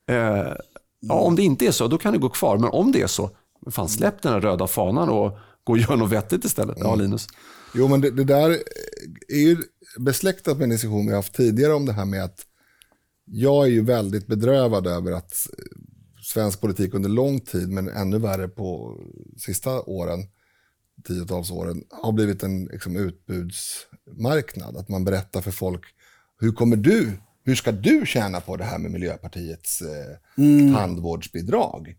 [0.07, 0.53] Eh,
[1.01, 2.59] ja, om det inte är så, då kan det gå kvar.
[2.59, 3.31] Men om det är så,
[3.71, 6.77] fan släpp den här röda fanan och gå och göra något vettigt istället.
[6.81, 7.05] Ja, mm.
[7.05, 7.27] Linus.
[7.75, 8.51] Jo, men det, det, där
[9.29, 9.57] är ju
[9.99, 12.47] besläktat med en diskussion vi har haft tidigare om det här med att
[13.25, 15.47] jag är ju väldigt bedrövad över att
[16.23, 18.99] svensk politik under lång tid, men ännu värre på
[19.37, 20.21] sista åren,
[21.05, 24.77] tiotals åren, har blivit en liksom, utbudsmarknad.
[24.77, 25.85] Att man berättar för folk,
[26.41, 27.13] hur kommer du,
[27.45, 30.75] hur ska du tjäna på det här med Miljöpartiets eh, mm.
[30.75, 31.95] tandvårdsbidrag?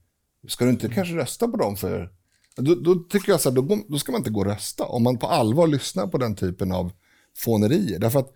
[0.47, 2.11] Ska du inte kanske rösta på dem för
[2.55, 4.85] då, då tycker jag så här, då, då, ska man inte gå och rösta.
[4.85, 6.91] Om man på allvar lyssnar på den typen av
[7.37, 7.99] fånerier.
[7.99, 8.31] Därför att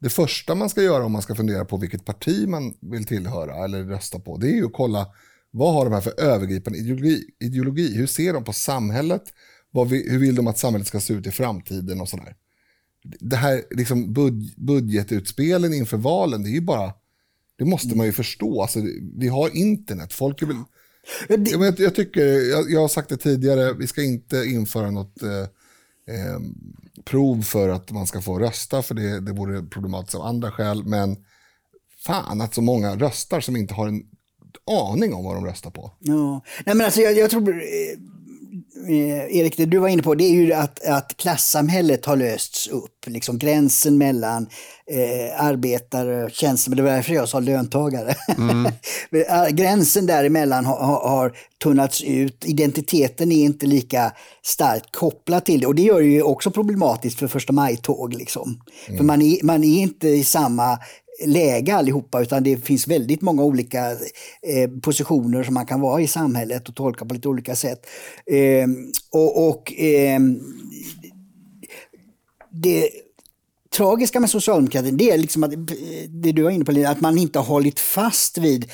[0.00, 3.64] det första man ska göra om man ska fundera på vilket parti man vill tillhöra
[3.64, 5.06] eller rösta på, det är ju att kolla
[5.50, 7.24] vad har de här för övergripande ideologi?
[7.40, 7.96] ideologi?
[7.96, 9.22] Hur ser de på samhället?
[9.90, 12.36] Vi, hur vill de att samhället ska se ut i framtiden och sådär.
[13.02, 16.92] Det här liksom bud, budgetutspelen inför valen, det är ju bara,
[17.56, 18.62] det måste man ju förstå.
[18.62, 18.80] Alltså,
[19.16, 20.56] vi har internet, folk är väl
[21.28, 21.50] det...
[21.50, 25.40] Jag, jag, tycker, jag, jag, har sagt det tidigare, vi ska inte införa något eh,
[26.14, 26.40] eh,
[27.04, 30.84] prov för att man ska få rösta, för det, det vore problematiskt av andra skäl.
[30.84, 31.16] Men
[31.98, 34.02] fan att så många röstar som inte har en
[34.66, 35.92] aning om vad de röstar på.
[35.98, 36.44] Ja.
[36.66, 37.62] Nej, men alltså, jag, jag tror
[38.88, 42.68] eh, Erik, det du var inne på, det är ju att, att klassamhället har lösts
[42.68, 43.06] upp.
[43.06, 44.46] Liksom gränsen mellan
[44.86, 48.14] eh, arbetare och tjänstemän, det var därför jag sa löntagare.
[48.38, 48.72] Mm.
[49.28, 52.44] Eh, gränsen däremellan har, har, har tunnats ut.
[52.44, 54.12] Identiteten är inte lika
[54.42, 55.66] starkt kopplad till det.
[55.66, 58.14] Och det gör det ju också problematiskt för första maj-tåg.
[58.14, 58.60] Liksom.
[58.86, 58.98] Mm.
[58.98, 60.78] För man är, man är inte i samma
[61.26, 63.90] läge allihopa utan det finns väldigt många olika
[64.42, 67.86] eh, positioner som man kan vara i samhället och tolka på lite olika sätt.
[68.26, 68.68] Eh,
[69.12, 70.20] och, och eh,
[72.50, 72.90] det
[73.72, 75.58] tragiska med socialdemokratin det är liksom att, eh,
[76.08, 78.70] det du var inne på, att man inte har hållit fast vid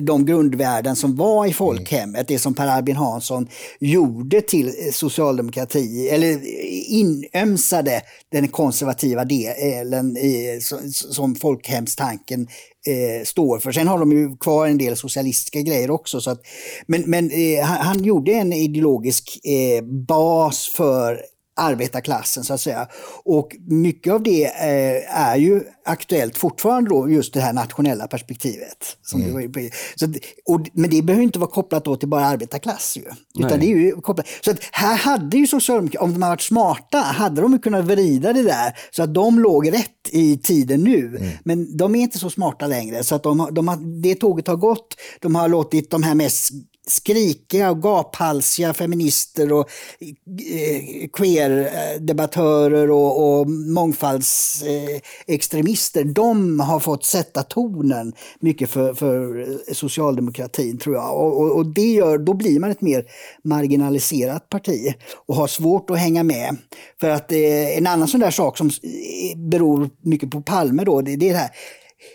[0.00, 2.28] de grundvärden som var i folkhemmet.
[2.28, 3.48] Det som Per Albin Hansson
[3.80, 8.02] gjorde till eh, socialdemokrati, eller eh, inömsade
[8.32, 10.60] den konservativa delen i,
[10.92, 12.46] som folkhemstanken
[12.86, 13.72] eh, står för.
[13.72, 16.20] Sen har de ju kvar en del socialistiska grejer också.
[16.20, 16.40] Så att,
[16.86, 21.20] men men eh, han, han, gjorde en ideologisk eh, bas för
[21.56, 22.88] arbetarklassen så att säga.
[23.24, 28.96] Och mycket av det eh, är ju aktuellt fortfarande då, just det här nationella perspektivet.
[29.02, 29.52] Som mm.
[29.52, 30.06] du så,
[30.46, 32.96] och, men det behöver inte vara kopplat då till bara arbetarklass.
[32.96, 33.02] Ju,
[33.44, 36.40] utan det är ju kopplat, så att här hade ju Socialdemokraterna, om de hade varit
[36.40, 41.06] smarta, hade de kunnat vrida det där så att de låg rätt i tiden nu.
[41.06, 41.28] Mm.
[41.44, 43.04] Men de är inte så smarta längre.
[43.04, 44.94] Så att de, de, det tåget har gått.
[45.20, 46.50] De har låtit de här mest
[46.86, 49.68] skrikiga och gaphalsiga feminister och
[50.00, 60.96] eh, queer-debattörer och, och mångfaldsextremister, de har fått sätta tonen mycket för, för socialdemokratin tror
[60.96, 61.16] jag.
[61.16, 63.04] Och, och, och, det gör, då blir man ett mer
[63.44, 64.94] marginaliserat parti
[65.26, 66.56] och har svårt att hänga med.
[67.00, 71.00] För att eh, en annan sån där sak som eh, beror mycket på Palme då,
[71.00, 71.50] det, det är det här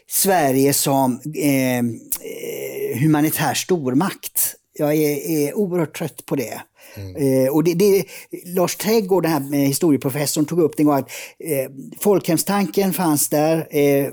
[0.09, 4.55] Sverige som eh, eh, humanitär stormakt.
[4.73, 6.61] Jag är, är oerhört trött på det.
[6.95, 7.15] Mm.
[7.15, 8.05] Eh, och det, det,
[8.45, 13.67] Lars Trädgård, den här historieprofessorn, tog upp det en gång att eh, folkhemstanken fanns där.
[13.77, 14.11] Eh,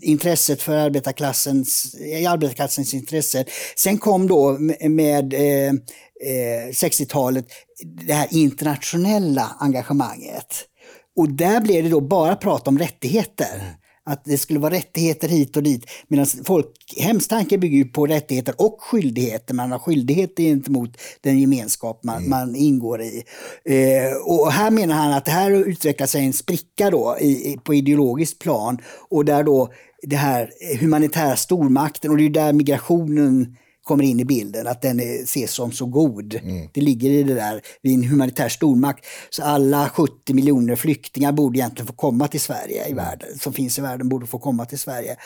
[0.00, 1.94] intresset för arbetarklassens,
[2.28, 3.44] arbetarklassens intresse.
[3.76, 4.58] Sen kom då
[4.88, 5.72] med eh,
[6.70, 7.46] 60-talet
[8.06, 10.64] det här internationella engagemanget.
[11.16, 13.76] och där blev det då bara prat om rättigheter.
[14.06, 15.86] Att det skulle vara rättigheter hit och dit.
[16.08, 19.54] Medan folkhemstanken bygger ju på rättigheter och skyldigheter.
[19.54, 20.90] Man har skyldigheter gentemot
[21.20, 22.30] den gemenskap man, mm.
[22.30, 23.24] man ingår i.
[23.64, 27.74] Eh, och här menar han att det här utvecklar sig en spricka då i, på
[27.74, 28.78] ideologiskt plan.
[29.10, 34.24] Och där då det här humanitära stormakten och det är där migrationen kommer in i
[34.24, 36.34] bilden, att den ses som så god.
[36.34, 36.68] Mm.
[36.72, 39.04] Det ligger i det där, vi är en humanitär stormakt.
[39.30, 43.04] Så alla 70 miljoner flyktingar borde egentligen få komma till Sverige i mm.
[43.04, 45.16] världen, som finns i världen, borde få komma till Sverige.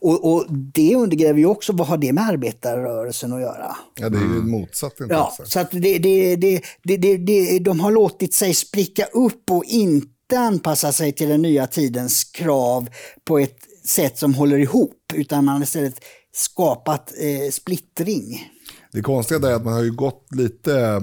[0.00, 3.76] Och, och det undergräver ju också, vad har det med arbetarrörelsen att göra?
[4.00, 4.50] Ja, det är ju mm.
[4.50, 5.14] motsatt intresse.
[5.14, 9.64] Ja, så att det, det, det, det, det, de har låtit sig spricka upp och
[9.64, 12.88] inte anpassa sig till den nya tidens krav
[13.24, 18.52] på ett sätt som håller ihop, utan man har istället skapat eh, splittring.
[18.92, 21.00] Det konstiga är att man har ju gått lite,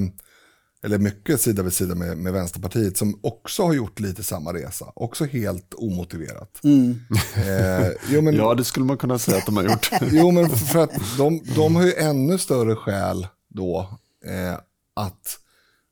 [0.84, 4.92] eller mycket sida vid sida med, med Vänsterpartiet som också har gjort lite samma resa.
[4.96, 6.64] Också helt omotiverat.
[6.64, 7.00] Mm.
[7.36, 9.90] Eh, jo, men, ja, det skulle man kunna säga att de har gjort.
[10.12, 14.60] jo, men för att de, de har ju ännu större skäl då eh,
[14.94, 15.40] att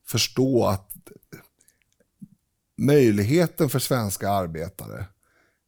[0.07, 0.89] förstå att
[2.77, 5.05] möjligheten för svenska arbetare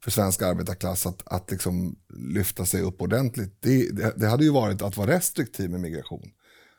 [0.05, 4.51] för svensk arbetarklass att, att liksom lyfta sig upp ordentligt, det, det, det, hade ju
[4.51, 6.31] varit att vara restriktiv med migration.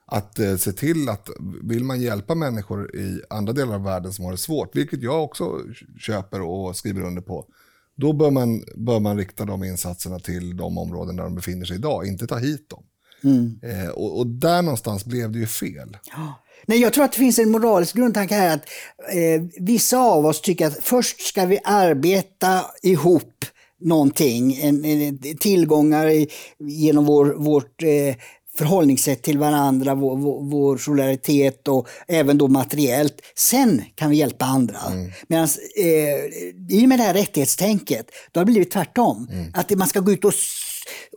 [0.07, 1.29] Att eh, se till att
[1.63, 5.25] vill man hjälpa människor i andra delar av världen som har det svårt, vilket jag
[5.25, 5.61] också
[5.99, 7.47] köper och skriver under på,
[7.97, 11.77] då bör man, bör man rikta de insatserna till de områden där de befinner sig
[11.77, 12.85] idag, inte ta hit dem.
[13.25, 13.61] Mm.
[13.63, 15.97] Eh, och, och, där någonstans blev det ju fel.
[16.17, 16.43] Ja.
[16.67, 18.65] Nej, jag tror att det finns en moralisk grundtanke här att
[19.13, 23.45] eh, vissa av oss tycker att först ska vi arbeta ihop
[23.81, 28.17] någonting, en, en, tillgångar i, genom vår, vårt eh,
[28.59, 33.15] förhållningssätt till varandra, vår, vår, vår, solidaritet och även då materiellt.
[33.35, 34.79] Sen kan vi hjälpa andra.
[34.91, 35.13] Mm.
[35.29, 39.29] Medan eh, i och med det här rättighetstänket, då har det blivit tvärtom.
[39.33, 39.53] Mm.
[39.55, 40.35] Att man ska gå ut och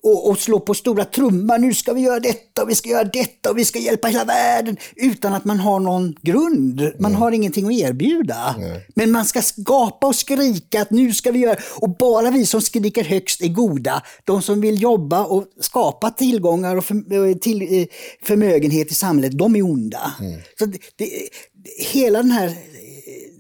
[0.04, 1.62] och, och slå på stora trumman.
[1.62, 4.26] Nu ska vi göra detta och vi ska göra detta och vi ska hjälpa hela
[4.26, 4.78] världen.
[4.96, 6.82] Utan att man har någon grund.
[7.00, 7.22] Man mm.
[7.22, 8.56] har ingenting att erbjuda.
[8.58, 8.82] Mm.
[8.96, 11.58] Men man ska skapa och skrika att nu ska vi göra.
[11.76, 14.04] Och bara vi som skriker högst är goda.
[14.24, 17.88] De som vill jobba och skapa tillgångar och för, till,
[18.24, 20.14] förmögenhet i samhället, de är onda.
[20.20, 20.42] Mm.
[20.60, 21.10] Så det, det,
[21.78, 22.54] hela den här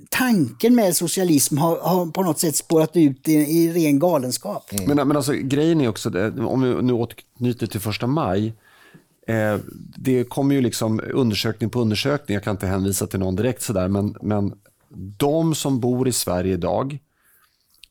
[0.09, 4.71] tanken med socialism har, har, på något sätt spårat ut i, i ren galenskap.
[4.71, 4.85] Mm.
[4.85, 8.53] Men, men alltså, grejen är också, det, om vi nu återknyter till första maj,
[9.27, 9.57] eh,
[9.97, 13.87] det kommer ju liksom undersökning på undersökning, jag kan inte hänvisa till någon direkt sådär,
[13.87, 14.53] men, men
[15.17, 16.99] de som bor i Sverige idag,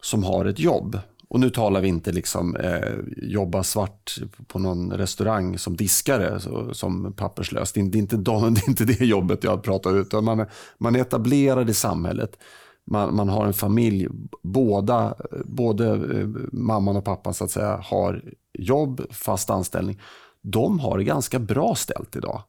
[0.03, 0.99] som har ett jobb,
[1.31, 6.75] och nu talar vi inte liksom eh, jobba svart på någon restaurang som diskare, så,
[6.75, 7.73] som papperslös.
[7.73, 10.13] Det är, det, är inte de, det är inte det jobbet jag pratar ut.
[10.13, 10.47] Man,
[10.79, 12.39] man är etablerad i samhället.
[12.87, 14.09] Man, man har en familj.
[14.43, 15.15] Båda,
[15.45, 18.23] både eh, mamman och pappan så att säga, har
[18.59, 20.01] jobb, fast anställning.
[20.43, 22.43] De har det ganska bra ställt idag.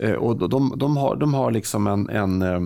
[0.00, 2.08] Eh, och de, de, har, de har liksom en...
[2.08, 2.60] en eh,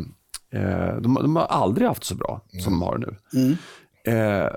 [0.50, 3.16] eh de, de, har aldrig haft så bra som de har nu.
[3.40, 3.56] Mm.
[4.06, 4.50] Eh,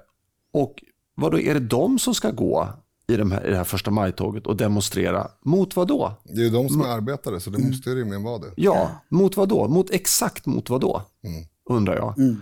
[0.52, 0.84] och
[1.16, 2.70] vad då är det de som ska gå
[3.08, 6.14] i, de här, i det här första majtåget och demonstrera mot vad då?
[6.24, 7.70] Det är ju de som är arbetare så det mm.
[7.70, 8.52] måste ju rimligen vara det.
[8.56, 9.68] Ja, mot vad då?
[9.68, 11.02] Mot exakt mot vad då?
[11.24, 11.46] Mm.
[11.70, 12.18] Undrar jag.
[12.18, 12.42] Mm.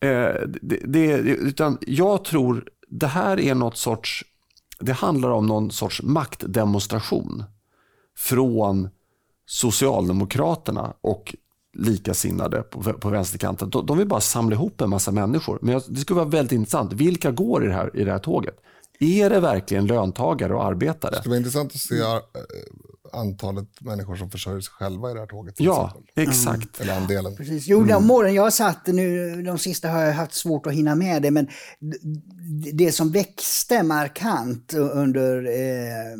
[0.00, 4.24] Eh, det, det, utan jag tror det här är något sorts,
[4.80, 7.44] det handlar om någon sorts maktdemonstration
[8.16, 8.88] från
[9.46, 11.34] Socialdemokraterna och
[11.74, 13.70] likasinnade på, på vänsterkanten.
[13.70, 15.58] De, de vill bara samla ihop en massa människor.
[15.62, 16.92] Men det skulle vara väldigt intressant.
[16.92, 18.54] Vilka går i det här, i det här tåget?
[19.00, 21.10] Är det verkligen löntagare och arbetare?
[21.10, 22.16] Det skulle vara intressant att se eh,
[23.14, 25.54] antalet människor som försörjer sig själva i det här tåget.
[25.58, 26.28] Ja, exempel.
[26.28, 26.80] exakt.
[26.80, 27.36] Eller andelen.
[27.36, 27.66] Precis.
[27.66, 28.10] Jo, de mm.
[28.10, 31.30] åren jag har satt nu, de sista har jag haft svårt att hinna med det,
[31.30, 31.48] men
[32.72, 36.16] det som växte markant under eh,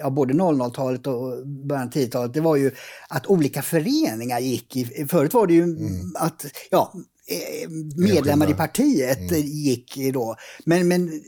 [0.00, 2.70] ja, både 00-talet och början av 10-talet, det var ju
[3.08, 4.76] att olika föreningar gick.
[4.76, 6.12] I, förut var det ju mm.
[6.14, 6.92] att, ja,
[7.28, 9.42] eh, medlemmar i partiet mm.
[9.46, 10.36] gick då.
[10.64, 11.22] Men, men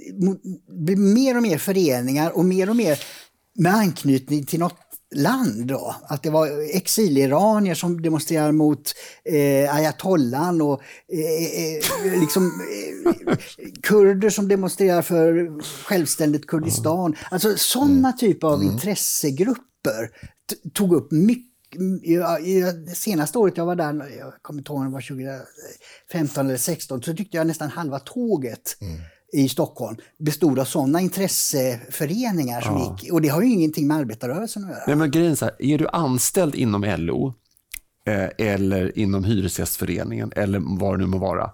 [1.14, 2.98] mer och mer föreningar och mer och mer
[3.54, 5.96] med anknytning till något land då.
[6.02, 8.94] Att det var exiliranier som demonstrerade mot
[9.24, 10.82] eh, ayatollan och
[11.12, 12.52] eh, eh liksom,
[13.26, 13.36] eh,
[13.82, 17.16] kurder som demonstrerar för självständigt Kurdistan.
[17.30, 18.16] Alltså sådana mm.
[18.16, 18.72] typer av mm.
[18.72, 20.10] intressegrupper
[20.72, 21.48] tog upp mycket
[22.86, 26.56] det senaste året jag var där, jag kommer inte ihåg om det var 2015 eller
[26.56, 29.00] 2016, så tyckte jag nästan halva tåget mm
[29.32, 32.96] i Stockholm bestod av sådana intresseföreningar som ja.
[33.00, 33.12] gick.
[33.12, 34.82] Och det har ju ingenting med arbetarrörelsen att göra.
[34.86, 37.34] Nej, men grejen är, så här, är du anställd inom LO
[38.06, 41.50] eh, eller inom Hyresgästföreningen eller vad det nu må vara.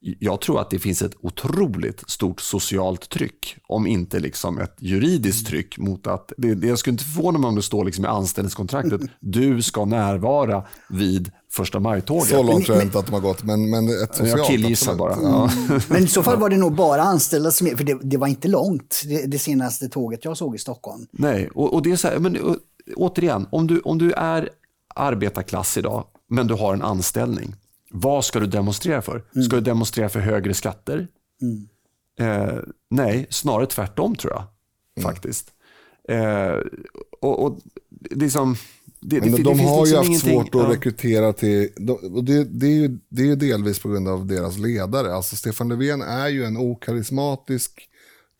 [0.00, 5.46] Jag tror att det finns ett otroligt stort socialt tryck, om inte liksom ett juridiskt
[5.46, 9.00] tryck mot att, det, jag skulle inte förvåna mig om det står liksom i anställningskontraktet,
[9.20, 12.28] du ska närvara vid första maj-tåget.
[12.28, 14.38] Så långt tror jag inte att de har gått, men, men ett socialt.
[14.38, 15.16] Jag killgissar bara.
[15.22, 15.50] Ja.
[15.88, 18.48] Men i så fall var det nog bara anställda som, för det, det var inte
[18.48, 21.06] långt, det, det, senaste tåget jag såg i Stockholm.
[21.12, 22.56] Nej, och, och det är så här, men
[22.96, 24.48] återigen, om du, om du är
[24.94, 27.54] arbetarklass idag, men du har en anställning,
[27.90, 29.24] vad ska du demonstrera för?
[29.34, 29.44] Mm.
[29.44, 31.08] Ska du demonstrera för högre skatter?
[31.42, 31.68] Mm.
[32.20, 32.58] Eh,
[32.90, 34.44] nej, snarare tvärtom tror jag.
[34.96, 35.12] Mm.
[35.12, 35.52] Faktiskt.
[36.08, 36.54] Eh,
[37.20, 37.58] och, och
[38.10, 38.56] liksom,
[39.00, 40.72] det, Men det, de det har liksom ju haft svårt att ja.
[40.72, 41.68] rekrytera till...
[42.14, 45.14] och det, det, är ju, det är ju delvis på grund av deras ledare.
[45.14, 47.88] Alltså Stefan Löfven är ju en okarismatisk,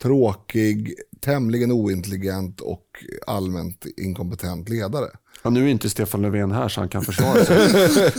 [0.01, 2.85] tråkig, tämligen ointelligent och
[3.27, 5.09] allmänt inkompetent ledare.
[5.43, 7.57] Ja, nu är inte Stefan Löfven här så han kan försvara sig.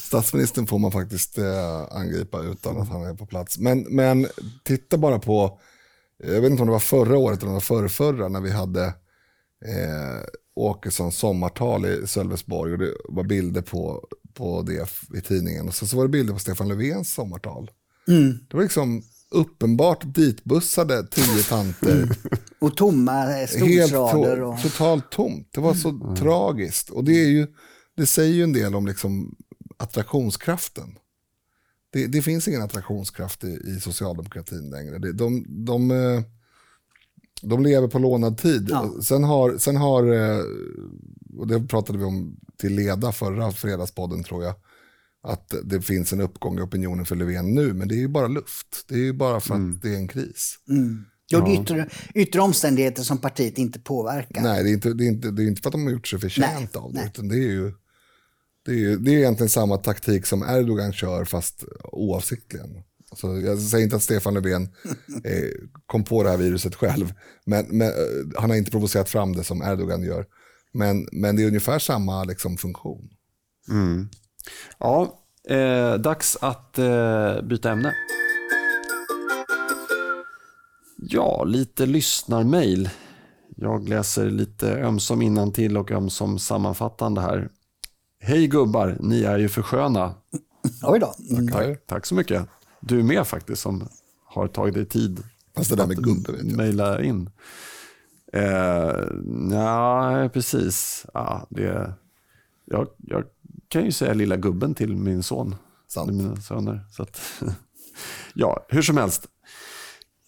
[0.00, 3.58] Statsministern får man faktiskt eh, angripa utan att han är på plats.
[3.58, 4.26] Men, men
[4.64, 5.60] titta bara på,
[6.18, 8.50] jag vet inte om det var förra året eller om det var förra, när vi
[8.50, 8.84] hade
[9.64, 10.24] eh,
[10.54, 15.68] Åkessons sommartal i Sölvesborg och det var bilder på, på det i tidningen.
[15.68, 17.70] Och så, så var det bilder på Stefan Löfvens sommartal.
[18.08, 18.38] Mm.
[18.48, 22.08] Det var liksom uppenbart ditbussade tio tanter.
[22.58, 24.42] och tomma stolsrader.
[24.42, 24.62] Och...
[24.62, 25.48] Totalt tomt.
[25.50, 26.16] Det var så mm.
[26.16, 26.90] tragiskt.
[26.90, 27.46] Och det, är ju,
[27.96, 29.36] det säger ju en del om liksom
[29.76, 30.98] attraktionskraften.
[31.92, 34.98] Det, det finns ingen attraktionskraft i, i socialdemokratin längre.
[34.98, 36.22] Det, de, de, eh,
[37.42, 38.68] de lever på lånad tid.
[38.70, 38.94] Ja.
[39.02, 40.44] Sen har, sen har, eh,
[41.38, 44.54] och det pratade vi om till leda förra fredagspodden tror jag,
[45.22, 48.28] att det finns en uppgång i opinionen för Löfven nu, men det är ju bara
[48.28, 48.84] luft.
[48.88, 49.74] Det är ju bara för mm.
[49.74, 50.54] att det är en kris.
[50.68, 51.04] Mm.
[51.26, 54.42] Ja, det är yttre, yttre omständigheter som partiet inte påverkar.
[54.42, 56.08] Nej, det är inte, det är inte, det är inte för att de har gjort
[56.08, 57.10] sig förtjänt av det, nej.
[57.14, 57.72] utan det är ju
[58.64, 62.82] det är, ju, det är egentligen samma taktik som Erdogan kör, fast oavsiktligen.
[63.10, 64.62] Alltså, jag säger inte att Stefan Löfven
[65.24, 65.50] eh,
[65.86, 67.12] kom på det här viruset själv,
[67.46, 70.26] men, men eh, han har inte provocerat fram det som Erdogan gör.
[70.72, 73.08] Men, men det är ungefär samma liksom, funktion.
[73.70, 74.08] Mm.
[74.78, 77.94] Ja, eh, dags att eh, byta ämne.
[80.96, 82.90] Ja, lite lyssnarmail.
[83.56, 87.48] Jag läser lite ömsom till och ömsom sammanfattande här.
[88.20, 90.14] Hej gubbar, ni är ju för sköna.
[90.82, 91.14] Oj då.
[91.30, 91.48] Mm.
[91.48, 92.46] Tack, tack, så mycket.
[92.80, 93.88] Du är med faktiskt som
[94.24, 95.22] har tagit dig tid
[95.56, 96.56] Fast det där med gubbe vet jag.
[96.56, 97.30] mejla in.
[98.32, 98.94] Eh,
[99.50, 101.06] ja, precis.
[101.14, 101.94] Ja, det,
[102.64, 103.24] jag, jag
[103.70, 105.54] kan ju säga lilla gubben till min son.
[105.88, 106.12] Sant.
[106.12, 106.86] Mina söner.
[106.90, 107.42] Så att,
[108.34, 109.28] ja, hur som helst.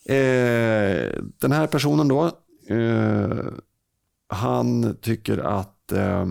[0.05, 2.25] Eh, den här personen då,
[2.69, 3.39] eh,
[4.29, 6.27] han tycker att eh,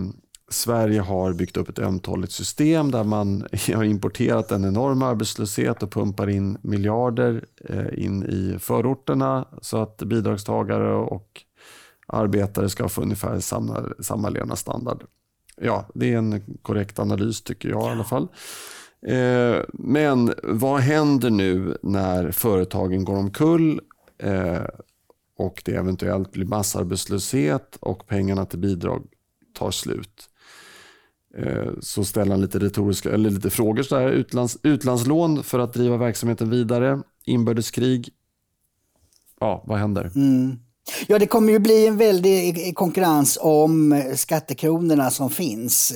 [0.49, 5.91] Sverige har byggt upp ett ömtåligt system där man har importerat en enorm arbetslöshet och
[5.91, 11.43] pumpar in miljarder eh, in i förorterna så att bidragstagare och
[12.07, 15.03] arbetare ska få ungefär samma, samma levnadsstandard.
[15.64, 18.28] Ja, det är en korrekt analys tycker jag i alla fall.
[19.07, 23.82] Eh, men vad händer nu när företagen går omkull
[24.18, 24.66] eh,
[25.38, 29.07] och det eventuellt blir massarbetslöshet och pengarna till bidrag
[29.53, 30.30] tar slut?
[31.38, 33.84] Eh, så ställer han lite retoriska, eller lite frågor.
[33.84, 34.09] Så där.
[34.09, 37.01] Utlands, utlandslån för att driva verksamheten vidare.
[37.26, 38.09] Inbördeskrig.
[39.39, 40.12] Ja, vad händer?
[40.16, 40.59] Mm.
[41.07, 45.93] Ja, det kommer ju bli en väldig konkurrens om skattekronorna som finns.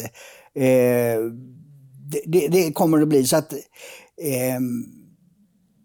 [0.55, 1.19] Eh,
[2.25, 3.25] det, det, kommer det bli.
[3.25, 4.59] så att eh,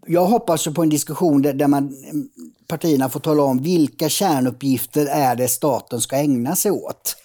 [0.06, 1.94] Jag hoppas på en diskussion där, där man,
[2.68, 7.16] partierna får tala om vilka kärnuppgifter är det staten ska ägna sig åt.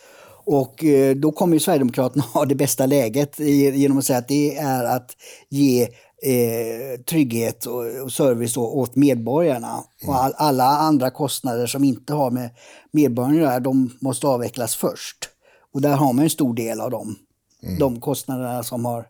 [0.45, 4.57] Och eh, då kommer ju Sverigedemokraterna ha det bästa läget genom att säga att det
[4.57, 5.11] är att
[5.49, 5.87] ge
[6.25, 9.83] eh, trygghet och, service åt medborgarna.
[10.01, 10.09] Mm.
[10.09, 12.49] Och all, alla andra kostnader som inte har med
[12.91, 15.29] medborgarna att göra, de måste avvecklas först.
[15.73, 17.15] Och där har man en stor del av dem.
[17.63, 17.79] Mm.
[17.79, 19.05] De kostnaderna som har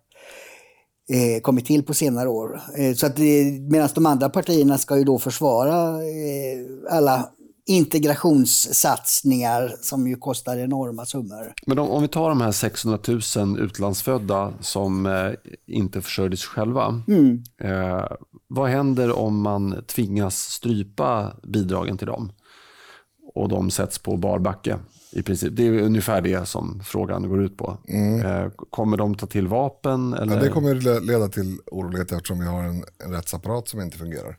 [1.09, 2.61] eh, kommit till på senare år.
[2.77, 3.17] Eh, så att
[3.69, 7.29] medan de andra partierna ska ju då försvara eh, alla
[7.65, 11.53] integrationssatsningar som ju kostar enorma summor.
[11.65, 12.99] Men om, om, vi tar de här 600
[13.37, 15.31] 000 utlandsfödda som eh,
[15.67, 17.01] inte försörjde sig själva.
[17.07, 17.43] Mm.
[17.61, 18.05] Eh,
[18.47, 22.31] vad händer om man tvingas strypa bidragen till dem?
[23.33, 24.79] Och de sätts på barbacke
[25.11, 25.55] i princip.
[25.55, 27.77] Det är ungefär det som frågan går ut på.
[27.87, 28.25] Mm.
[28.25, 30.13] Eh, kommer de ta till vapen?
[30.13, 30.35] Eller?
[30.35, 34.37] Ja, det kommer leda till oroligheter eftersom vi har en, en rättsapparat som inte fungerar.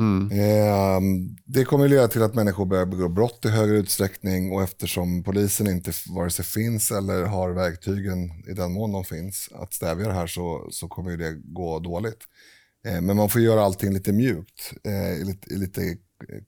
[0.00, 0.30] Mm.
[0.30, 1.00] Eh,
[1.44, 5.22] det kommer att leda till att människor börjar begå brott i högre utsträckning och eftersom
[5.22, 10.06] polisen inte vare sig finns eller har verktygen i den mån de finns att stävja
[10.08, 12.18] det här så, så kommer det gå dåligt.
[12.86, 16.42] Eh, men man får göra allting lite mjukt, eh, i lite, i lite eh,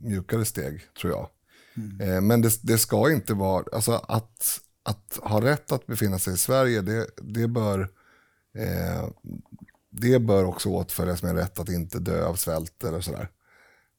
[0.00, 1.28] mjukare steg tror jag.
[1.76, 2.00] Mm.
[2.00, 6.34] Eh, men det, det, ska inte vara, alltså att, att ha rätt att befinna sig
[6.34, 7.90] i Sverige, det, det bör
[8.58, 9.08] eh,
[10.00, 13.28] det bör också åtföljas med rätt att inte dö av svält eller sådär.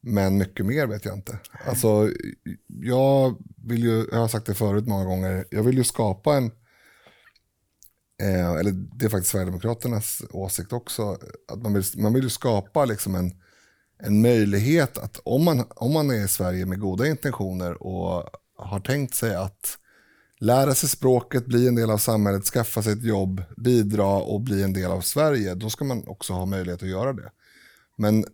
[0.02, 1.40] Men mycket mer vet jag inte.
[1.68, 2.12] Alltså,
[2.68, 3.36] jag
[3.66, 6.46] vill ju, jag har sagt det förut många gånger, jag vill ju skapa en,
[8.22, 12.86] eh, eller det är faktiskt Sverigedemokraternas åsikt också, att man vill, man vill ju skapa
[12.86, 13.32] liksom en,
[14.04, 18.80] en möjlighet att om man, om man är i Sverige med goda intentioner och har
[18.80, 19.78] tänkt sig att
[20.40, 24.64] lära sig språket, bli en del av samhället, skaffa sig ett jobb, bidra och bli
[24.64, 27.32] en del av Sverige, då ska man också ha möjlighet att göra det.
[27.96, 28.28] Men eh,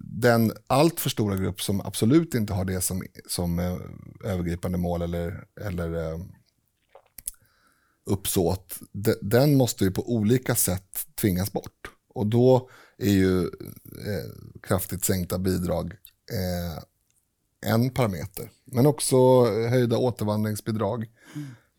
[0.00, 3.76] den allt för stora grupp som absolut inte har det som, som eh,
[4.24, 6.20] övergripande mål eller, eller eh,
[8.06, 8.78] uppsåt,
[9.20, 11.90] den måste ju på olika sätt tvingas bort.
[12.14, 13.50] Och då är ju
[14.62, 15.96] kraftigt sänkta bidrag
[17.66, 18.50] en parameter.
[18.64, 21.06] Men också höjda återvandringsbidrag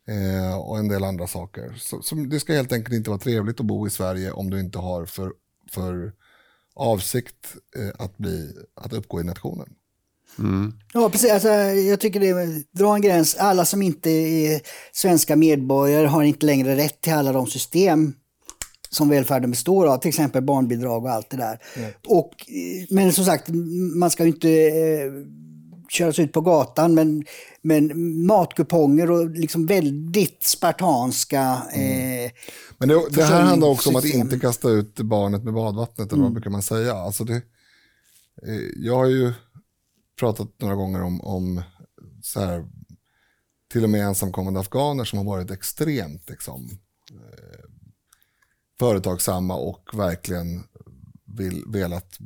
[0.08, 1.74] eh, och en del andra saker.
[1.78, 4.60] Så, så, det ska helt enkelt inte vara trevligt att bo i Sverige om du
[4.60, 5.32] inte har för,
[5.72, 6.14] för
[6.76, 9.70] avsikt eh, att, bli, att uppgå i nationen.
[10.39, 10.74] Mm.
[10.93, 11.32] Ja, precis.
[11.32, 13.36] Alltså, jag tycker det är, dra en gräns.
[13.36, 18.14] Alla som inte är svenska medborgare har inte längre rätt till alla de system
[18.89, 21.60] som välfärden består av, till exempel barnbidrag och allt det där.
[21.76, 21.91] Mm.
[22.08, 22.32] Och,
[22.89, 23.49] men som sagt,
[23.95, 25.12] man ska ju inte eh,
[25.94, 26.94] köras ut på gatan.
[26.94, 27.26] Men,
[27.62, 32.26] men matkuponger och liksom väldigt spartanska mm.
[32.26, 32.32] eh,
[32.78, 36.14] Men det, det här handlar också om att inte kasta ut barnet med badvattnet, eller
[36.14, 36.24] mm.
[36.24, 36.94] vad brukar man säga?
[36.94, 37.36] Alltså det,
[38.48, 39.34] eh, jag har ju
[40.20, 41.62] pratat några gånger om, om
[42.22, 42.66] så här,
[43.72, 46.70] till och med ensamkommande afghaner som har varit extremt liksom,
[47.12, 47.70] eh,
[48.80, 50.64] företagsamma och verkligen
[51.26, 52.18] vill, velat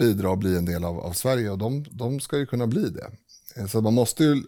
[0.00, 2.90] bidra och bli en del av, av Sverige och de, de ska ju kunna bli
[2.90, 3.10] det.
[3.56, 4.42] Eh, så man måste ju,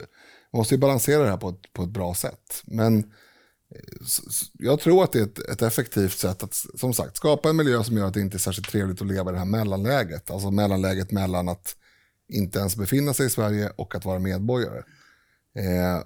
[0.53, 2.63] måste ju balansera det här på ett, på ett bra sätt.
[2.65, 3.81] Men eh,
[4.53, 7.85] jag tror att det är ett, ett, effektivt sätt att som sagt skapa en miljö
[7.85, 10.31] som gör att det inte är särskilt trevligt att leva i det här mellanläget.
[10.31, 11.77] Alltså mellanläget mellan att
[12.29, 14.83] inte ens befinna sig i Sverige och att vara medborgare.
[15.57, 16.05] Eh,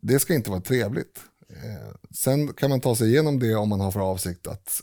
[0.00, 1.20] det ska inte vara trevligt.
[1.48, 4.82] Eh, sen kan man ta sig igenom det om man har för avsikt att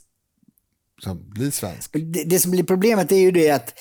[1.10, 1.92] bli svensk.
[1.94, 3.74] Det, det som blir problemet är ju det att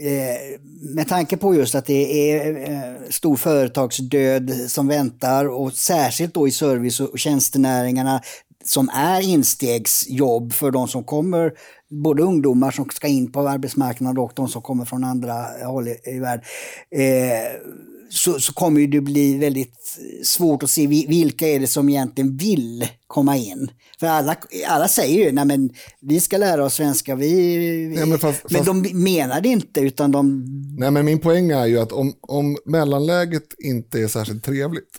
[0.00, 0.60] Eh,
[0.94, 6.48] med tanke på just att det är eh, stor företagsdöd som väntar och särskilt då
[6.48, 8.20] i service och tjänstenäringarna
[8.64, 11.52] som är instegsjobb för de som kommer,
[11.90, 16.18] både ungdomar som ska in på arbetsmarknaden och de som kommer från andra håll i
[16.18, 16.44] världen.
[16.90, 17.82] Eh,
[18.12, 22.86] så, så kommer det bli väldigt svårt att se vilka är det som egentligen vill
[23.06, 23.70] komma in.
[24.00, 24.36] För alla,
[24.66, 28.64] alla säger ju, nej men vi ska lära oss svenska, vi, nej, men, fast, men
[28.64, 30.44] de menar det inte utan de...
[30.78, 34.90] Nej men min poäng är ju att om, om mellanläget inte är särskilt trevligt,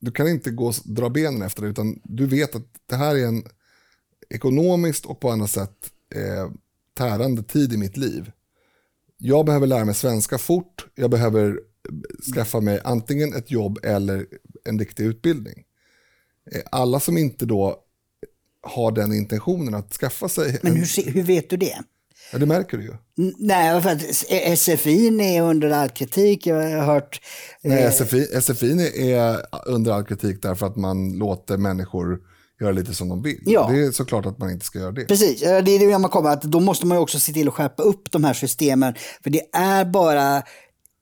[0.00, 3.14] du kan inte gå och dra benen efter det utan du vet att det här
[3.14, 3.42] är en
[4.30, 6.50] ekonomiskt och på andra sätt eh,
[6.98, 8.30] tärande tid i mitt liv.
[9.18, 11.58] Jag behöver lära mig svenska fort, jag behöver
[12.34, 14.26] skaffa mig antingen ett jobb eller
[14.64, 15.64] en riktig utbildning.
[16.52, 17.76] Eh, alla som inte då
[18.62, 20.58] har den intentionen att skaffa sig...
[20.62, 21.78] Men hur, hur vet du det?
[22.32, 22.94] Ja, det märker du ju.
[23.38, 26.46] Nej, för att SFI är under all kritik.
[26.46, 27.20] Jag har hört...
[27.62, 32.20] Nej, eh, SFI, SFI är under all kritik därför att man låter människor
[32.60, 33.42] göra lite som de vill.
[33.46, 33.68] Ja.
[33.72, 35.04] Det är såklart att man inte ska göra det.
[35.04, 37.82] Precis, det är det man kommer att då måste man också se till att skärpa
[37.82, 38.94] upp de här systemen.
[39.22, 40.42] För det är bara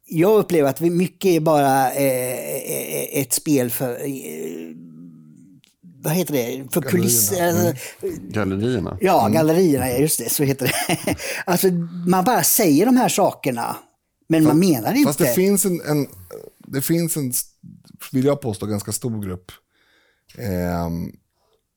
[0.06, 4.74] jag upplever att mycket är bara eh, eh, ett spel för eh,
[6.04, 7.58] vad heter det, för kulisser.
[7.58, 7.74] Mm.
[8.28, 8.98] Gallerierna.
[9.00, 9.32] Ja, mm.
[9.32, 11.16] gallerierna, just det, så heter det.
[11.46, 11.66] alltså,
[12.06, 13.76] man bara säger de här sakerna,
[14.28, 15.08] men fast, man menar inte.
[15.08, 16.06] Fast det finns en, en,
[16.58, 17.32] det finns en,
[18.12, 19.52] vill jag påstå, ganska stor grupp
[20.38, 20.90] eh,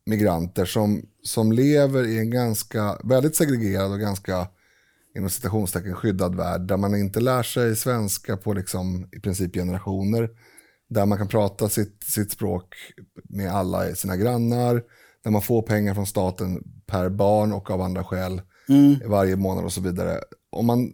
[0.05, 4.47] migranter som, som lever i en ganska, väldigt segregerad och ganska
[5.15, 10.29] inom citationstecken skyddad värld där man inte lär sig svenska på liksom, i princip generationer.
[10.89, 12.75] Där man kan prata sitt, sitt språk
[13.23, 14.83] med alla sina grannar.
[15.23, 18.95] Där man får pengar från staten per barn och av andra skäl mm.
[19.05, 20.19] varje månad och så vidare.
[20.49, 20.93] Om man,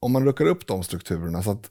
[0.00, 1.70] om man ruckar upp de strukturerna så att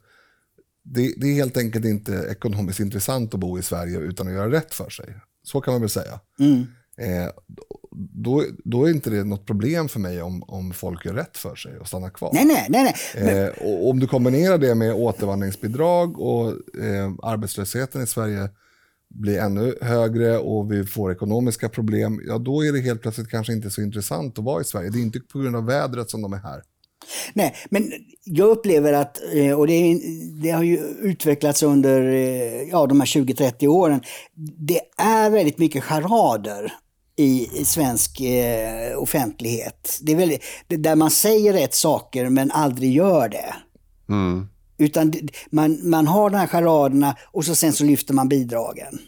[0.84, 4.52] det, det, är helt enkelt inte ekonomiskt intressant att bo i Sverige utan att göra
[4.52, 5.16] rätt för sig.
[5.44, 6.20] Så kan man väl säga.
[6.40, 6.66] Mm.
[6.98, 7.30] Eh,
[7.98, 11.56] då, då är inte det något problem för mig om, om folk gör rätt för
[11.56, 12.32] sig och stannar kvar.
[12.34, 12.96] Nej, nej, nej.
[13.16, 13.44] nej.
[13.44, 16.48] Eh, och om du kombinerar det med återvandringsbidrag och
[16.84, 18.50] eh, arbetslösheten i Sverige
[19.10, 23.54] blir ännu högre och vi får ekonomiska problem, ja då är det helt plötsligt kanske
[23.54, 24.90] inte så intressant att vara i Sverige.
[24.90, 26.62] Det är inte på grund av vädret som de är här.
[27.34, 27.92] nej, men
[28.24, 30.00] jag upplever att, eh, och det,
[30.42, 34.02] det har ju utvecklats under eh, ja, de här 20-30 åren,
[34.58, 36.74] det är väldigt mycket charader
[37.18, 40.00] i, svensk eh, offentlighet.
[40.02, 43.56] Det är det, där man säger rätt saker men aldrig gör det.
[44.10, 44.48] Mm.
[44.78, 45.14] Utan
[45.50, 49.00] man, man har de här charaderna och så sen så lyfter man bidragen.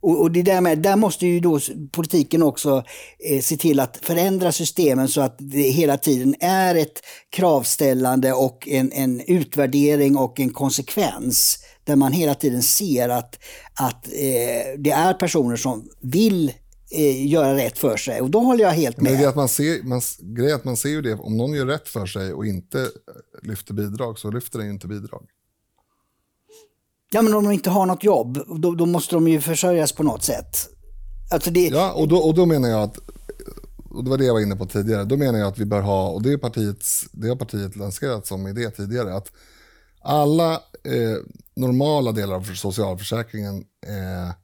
[0.00, 1.60] Och, och det där, med, där måste ju då
[1.92, 2.84] politiken också
[3.30, 8.68] eh, se till att förändra systemen så att det hela tiden är ett kravställande och
[8.68, 11.58] en, en utvärdering och en konsekvens.
[11.84, 13.38] Där man hela tiden ser att,
[13.74, 16.52] att eh, det är personer som vill
[16.94, 18.20] eh, göra rätt för sig.
[18.20, 19.22] Och då håller jag helt Men det med.
[19.22, 21.88] är att man ser, man, grejen att man ser ju det, om någon gör rätt
[21.88, 22.88] för sig och inte eh,
[23.42, 25.26] lyfter bidrag så lyfter den ju inte bidrag.
[27.12, 30.02] Ja, men om de inte har något jobb, då, då måste de ju försörjas på
[30.02, 30.56] något sätt.
[31.32, 32.98] Alltså det, Ja, och då, och då menar jag att,
[33.90, 35.80] och det var det jag var inne på tidigare, då menar jag att vi bör
[35.80, 39.32] ha, och det, är partiets, det har partiet lanserat som idé tidigare, att
[40.00, 40.52] alla
[40.84, 41.16] eh,
[41.56, 44.34] normala delar av socialförsäkringen, eh,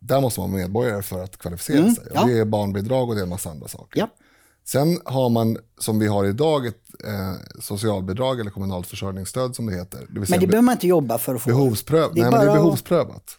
[0.00, 2.04] där måste man vara medborgare för att kvalificera Mm, sig.
[2.14, 2.24] Ja.
[2.24, 4.00] Det är barnbidrag och det är en massa andra saker.
[4.00, 4.08] Ja.
[4.64, 9.74] Sen har man, som vi har idag, ett eh, socialbidrag eller kommunalt försörjningsstöd som det
[9.74, 9.98] heter.
[9.98, 11.50] Det Men det behöver man inte jobba för att få.
[11.50, 13.36] Behovspröv Det är Nej, men det är bara behovsprövat.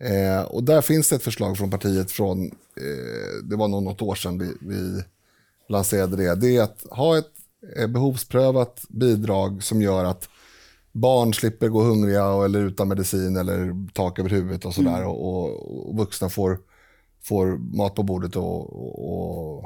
[0.00, 4.02] Eh, och där finns det ett förslag från partiet från, eh, det var nog något
[4.02, 5.02] år sedan vi, vi
[5.68, 6.34] lanserade det.
[6.34, 7.30] Det är att ha ett
[7.76, 10.28] eh, behovsprövat bidrag som gör att
[10.94, 14.96] barn slipper gå hungriga eller utan medicin eller tak över huvudet och sådär.
[14.96, 15.08] Mm.
[15.08, 16.58] Och, och, och vuxna får,
[17.24, 19.64] får mat på bordet och, och, och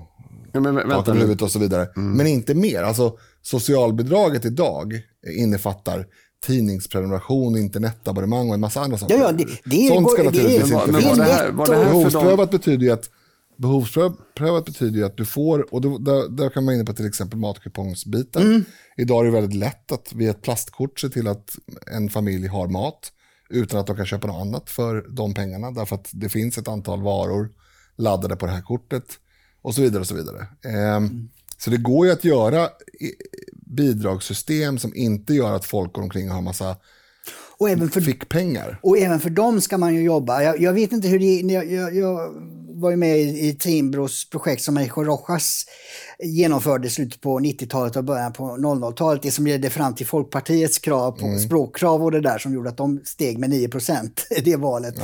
[0.52, 1.88] Ja, men vä- tak vänta över huvudet och så vidare.
[1.94, 2.82] Men inte mer.
[2.82, 5.00] Alltså, socialbidraget idag
[5.36, 6.06] innefattar
[6.46, 9.14] tidningsprenumeration, internetabonnemang och en massa andra saker.
[9.14, 11.68] Ja, ja, det, det Sånt ska det, naturligtvis inte det det finnas.
[11.68, 13.10] Behovsprövat betyder ju att
[13.58, 17.06] Behovsprövat betyder ju att du får, och då, där, där kan man inne på till
[17.06, 18.42] exempel matkupongsbiten.
[18.42, 18.64] Mm.
[18.96, 21.56] Idag är det väldigt lätt att via ett plastkort se till att
[21.86, 23.12] en familj har mat
[23.50, 25.70] utan att de kan köpa något annat för de pengarna.
[25.70, 27.50] Därför att det finns ett antal varor
[27.96, 29.04] laddade på det här kortet
[29.62, 30.00] och så vidare.
[30.00, 30.46] och Så vidare.
[30.64, 31.28] Ehm,
[31.58, 32.68] Så det går ju att göra
[33.52, 36.76] bidragssystem som inte gör att folk går omkring och har massa
[37.58, 38.78] och, även för, fickpengar.
[38.82, 40.42] och även för dem ska man ju jobba.
[40.42, 42.34] Jag, jag vet inte hur det jag, jag, jag
[42.80, 45.64] var ju med i, i Timbros projekt som Eijo Rojas
[46.18, 49.22] genomförde i slutet på 90-talet och början på 00-talet.
[49.22, 52.76] Det som ledde fram till Folkpartiets krav på språkkrav och det där som gjorde att
[52.76, 54.10] de steg med 9%
[54.44, 54.98] det valet.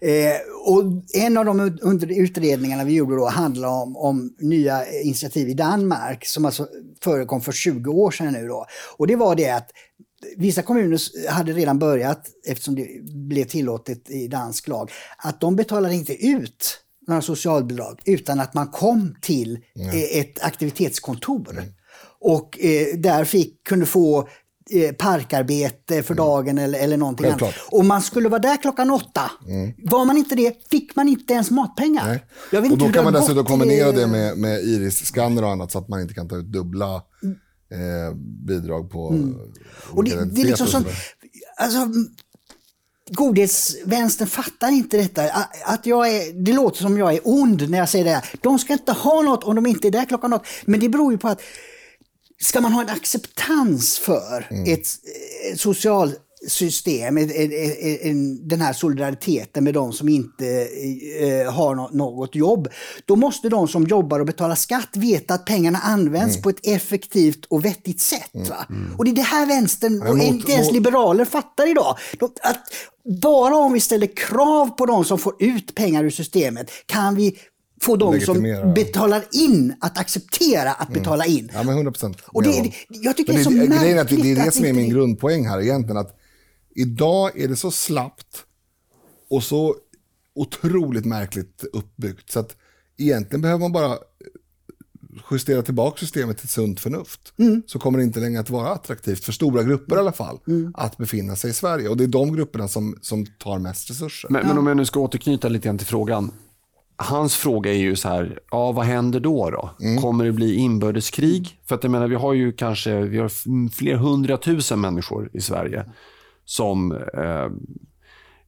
[0.00, 0.82] Eh, och
[1.14, 6.26] en av de under utredningarna vi gjorde då handlade om, om nya initiativ i Danmark
[6.26, 6.66] som alltså
[7.04, 8.66] förekom för 20 år sedan nu då.
[8.96, 9.70] Och det var det att
[10.36, 15.94] Vissa kommuner hade redan börjat, eftersom det blev tillåtet i dansk lag, att de betalade
[15.94, 19.58] inte ut några socialbidrag utan att man kom till
[19.92, 21.64] eh, ett aktivitetskontor.
[22.20, 24.28] Och eh, där fick, kunde få
[24.70, 27.54] eh, parkarbete för dagen eller, eller någonting annat.
[27.70, 29.30] Och man skulle vara där klockan åtta.
[29.78, 32.06] Var man inte det fick man inte ens matpengar.
[32.06, 32.24] Nej.
[32.52, 35.78] Jag vet Och då kan man dessutom kombinera det med, med iris-scanner och annat så
[35.78, 37.02] att man inte kan ta ut dubbla
[37.70, 38.14] eh,
[38.46, 39.36] bidrag på Mm.
[39.90, 40.84] Och det, det är liksom som,
[41.56, 41.88] alltså,
[43.10, 45.30] godhetsvänstern fattar inte detta.
[45.64, 48.24] Att jag är, det låter som jag är ond när jag säger det här.
[48.42, 50.46] De ska inte ha något om de inte är där klockan något.
[50.64, 51.40] Men det beror ju på att
[52.40, 54.72] ska man ha en acceptans för Mm.
[54.72, 54.86] ett,
[55.52, 56.22] ett socialsystem,
[58.02, 60.46] en, den här solidariteten med de som inte
[61.20, 62.68] eh, har nå- något jobb,
[63.04, 66.42] då måste de som jobbar och betalar skatt veta att pengarna används Mm.
[66.42, 68.30] på ett effektivt och vettigt sätt.
[68.48, 68.66] Va?
[68.98, 71.96] Och det är det här vänstern och inte ens liberaler fattar idag.
[72.18, 72.60] De, att
[73.22, 77.38] bara om vi ställer krav på de som får ut pengar ur systemet kan vi
[77.82, 78.42] få de som
[78.74, 81.50] betalar in att acceptera att betala in.
[81.54, 82.16] Ja, men 100 procent.
[82.34, 84.52] Det- det- jag tycker det är så Grejen är att det, det är märkligt det
[84.52, 85.96] som är min det- grundpoäng här egentligen.
[85.96, 86.18] Att
[86.78, 88.44] idag är det så slappt
[89.30, 89.76] och så
[90.34, 92.30] otroligt märkligt uppbyggt.
[92.32, 92.56] Så att
[92.98, 93.98] egentligen behöver man bara
[95.30, 97.32] justera tillbaka systemet till sunt förnuft.
[97.38, 97.62] Mm.
[97.66, 100.72] Så kommer det inte längre att vara attraktivt för stora grupper i alla fall Mm.
[100.74, 101.88] att befinna sig i Sverige.
[101.88, 104.28] Och det är de grupperna som, som tar mest resurser.
[104.30, 106.30] Men, men om jag nu ska återknyta lite grann till frågan.
[106.96, 109.50] Hans fråga är ju så här, ja vad händer då?
[109.50, 109.70] då?
[110.00, 111.60] Kommer det bli inbördeskrig?
[111.66, 115.86] För att jag menar, vi har ju kanske vi har fler hundratusen människor i Sverige
[116.48, 117.50] som eh,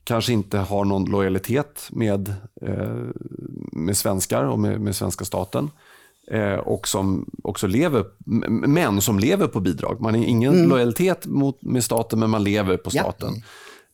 [0.04, 3.04] kanske inte har någon lojalitet med, eh,
[3.72, 5.70] med svenskar och med, med svenska staten.
[6.30, 8.04] Eh, och som också lever,
[8.66, 10.00] män som lever på bidrag.
[10.00, 10.68] Man har ingen mm.
[10.68, 13.34] lojalitet mot, med staten, men man lever på staten.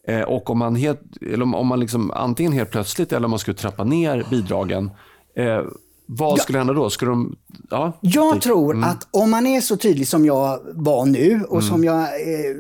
[0.04, 0.12] Ja.
[0.12, 3.38] Eh, och om man, helt, eller om man liksom, antingen helt plötsligt eller om man
[3.38, 4.90] skulle trappa ner bidragen,
[5.36, 5.62] eh,
[6.06, 6.90] vad skulle hända då?
[6.90, 7.36] Skulle de,
[7.70, 8.84] ja, jag det, tror mm.
[8.84, 11.70] att om man är så tydlig som jag var nu och mm.
[11.70, 12.56] som jag eh,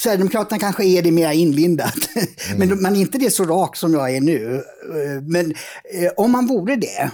[0.00, 2.58] Sverigedemokraterna kanske är det mer inlindat, mm.
[2.58, 4.62] men man är inte det så rak som jag är nu.
[5.22, 5.50] Men
[5.94, 7.10] eh, om man vore det,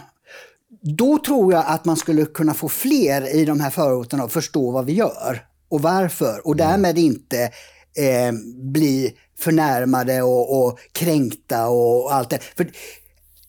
[0.83, 4.71] då tror jag att man skulle kunna få fler i de här förorterna att förstå
[4.71, 6.69] vad vi gör och varför och mm.
[6.69, 7.43] därmed inte
[7.97, 8.33] eh,
[8.73, 12.39] bli förnärmade och, och kränkta och allt det.
[12.57, 12.71] För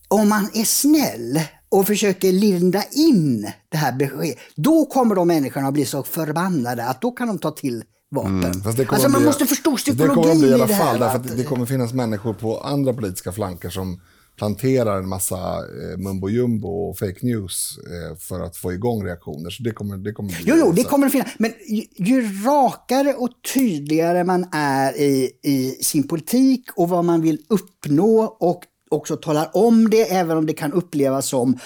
[0.07, 5.67] om man är snäll och försöker linda in det här beskedet, då kommer de människorna
[5.67, 8.43] att bli så förbannade att då kan de ta till vapen.
[8.43, 11.07] Mm, alltså man bli, måste förstå psykologin det kommer bli i alla fall, i det
[11.07, 11.21] här.
[11.37, 13.99] Det kommer finnas människor på andra politiska flanker som
[14.37, 19.49] planterar en massa eh, mumbo jumbo och fake news eh, för att få igång reaktioner.
[19.49, 21.27] Så det kommer, det kommer bli Jo, jo, det kommer det finnas.
[21.37, 27.21] Men ju, ju, rakare och tydligare man är i, i sin politik och vad man
[27.21, 31.59] vill uppnå och också talar om det, även om det kan upplevas som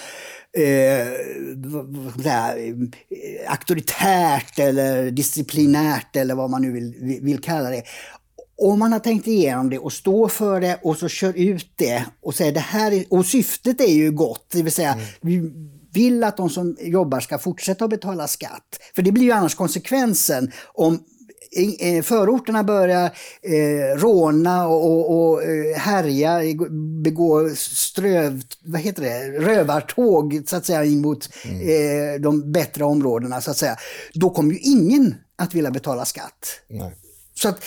[0.58, 1.06] eh,
[2.16, 7.82] där, eh, auktoritärt eller disciplinärt eller vad man nu vill, vill kalla det.
[8.62, 12.04] Om man har tänkt igenom det och står för det och så kör ut det
[12.22, 15.04] och säger det här är, och syftet är ju gott, det vill säga mm.
[15.20, 15.52] vi
[15.92, 18.80] vill att de som jobbar ska fortsätta att betala skatt.
[18.94, 21.04] För det blir ju annars konsekvensen om
[22.02, 23.04] förorterna börjar
[23.42, 26.40] eh, råna och, och, och eh, härja,
[27.02, 31.60] begå ströv, vad heter det, rövartåg så att säga in mot mm.
[31.60, 33.76] eh, de bättre områdena så att säga.
[34.14, 36.60] Då kommer ju ingen att vilja betala skatt.
[36.68, 36.96] Nej.
[37.34, 37.60] Så att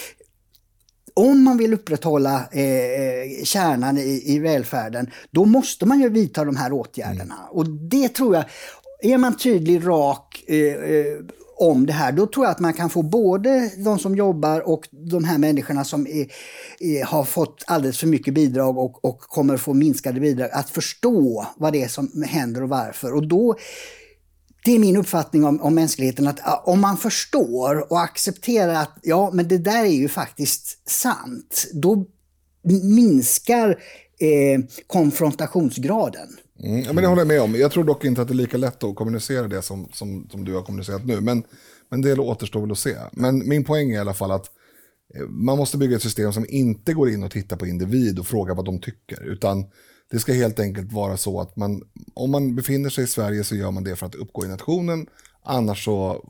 [1.13, 6.45] om man vill upprätthålla eh, eh, kärnan i, i välfärden, då måste man ju vidta
[6.45, 7.36] de här åtgärderna.
[7.36, 7.49] Mm.
[7.51, 8.45] Och det tror jag,
[9.01, 11.17] är man tydlig, rak eh, eh
[11.58, 14.88] om det här, då tror jag att man kan få både de som jobbar och
[14.91, 16.28] de här människorna som är,
[16.80, 21.45] är, har fått alldeles för mycket bidrag och, och kommer få minskade bidrag att förstå
[21.58, 23.14] vad det är som händer och varför.
[23.14, 23.56] Och då,
[24.66, 29.32] det är min uppfattning om, om mänskligheten, att om man förstår och accepterar att ja,
[29.34, 32.06] men det där är ju faktiskt sant, då
[32.84, 33.70] minskar
[34.20, 36.38] eh, konfrontationsgraden.
[36.64, 37.56] Mm, ja, men det håller jag med om.
[37.56, 40.45] Jag tror dock inte att det är lika lätt att kommunicera det som, som, som
[40.45, 41.22] du har kommunicerat nu.
[41.22, 41.43] Men,
[41.89, 42.95] men det återstår väl att se.
[43.12, 44.45] Men min poäng är i alla fall att
[45.16, 48.28] eh, man måste bygga ett system som inte går in och tittar på individ och
[48.28, 49.24] frågar vad de tycker.
[49.24, 49.66] Utan
[50.12, 51.82] det ska helt enkelt vara så att man,
[52.14, 55.08] om man befinner sig i Sverige så gör man det för att uppgå i nationen.
[55.47, 56.26] Annars så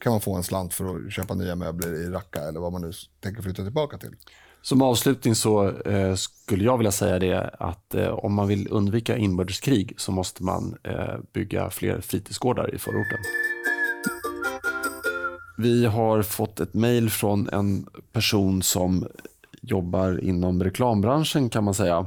[0.00, 2.82] kan man få en slant för att köpa nya möbler i Raqqa eller vad man
[2.82, 4.16] nu tänker flytta tillbaka till.
[4.62, 9.16] Som avslutning så eh, skulle jag vilja säga det att eh, om man vill undvika
[9.16, 13.18] inbördeskrig så måste man eh, bygga fler fritidsgårdar i förorten.
[15.58, 19.06] Vi har fått ett mejl från en person som
[19.60, 22.06] jobbar inom reklambranschen kan man säga.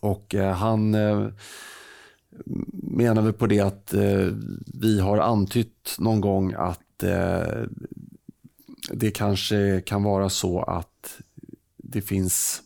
[0.00, 1.26] Och eh, han eh,
[2.82, 4.28] menar väl på det att eh,
[4.74, 7.64] vi har antytt någon gång att eh,
[8.90, 10.95] det kanske kan vara så att
[11.88, 12.62] det finns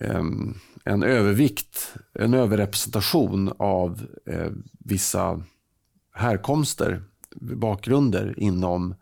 [0.00, 5.42] um, en övervikt, en överrepresentation av eh, vissa
[6.14, 7.02] härkomster,
[7.40, 8.94] bakgrunder inom,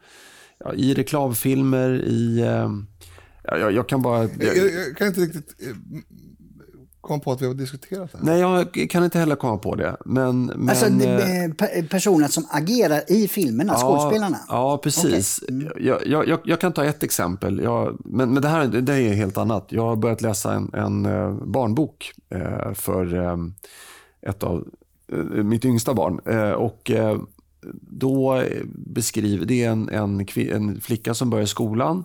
[0.59, 2.41] ja, i reklamfilmer, i...
[2.41, 2.71] Eh,
[3.43, 4.23] jag, jag, kan bara...
[4.23, 5.77] Jag, jag, kan inte riktigt eh,
[7.07, 8.25] komma på att vi har diskuterat det här.
[8.25, 9.97] Nej, jag kan inte heller komma på det.
[10.05, 14.39] Men, men, alltså eh, personer som agerar i filmerna, ja, skådespelarna?
[14.49, 15.43] Ja, precis.
[15.43, 15.57] Okay.
[15.57, 15.73] Mm.
[15.81, 17.61] Jag, jag, jag, kan ta ett exempel.
[17.63, 19.67] Jag, men, men det här det är helt annat.
[19.69, 23.37] Jag har börjat läsa en, en eh, barnbok eh, för
[24.23, 24.69] ett av
[25.45, 26.19] mitt yngsta barn.
[26.57, 26.91] Och
[27.81, 28.43] då
[28.75, 32.05] beskriver, det är en, en, en flicka som börjar skolan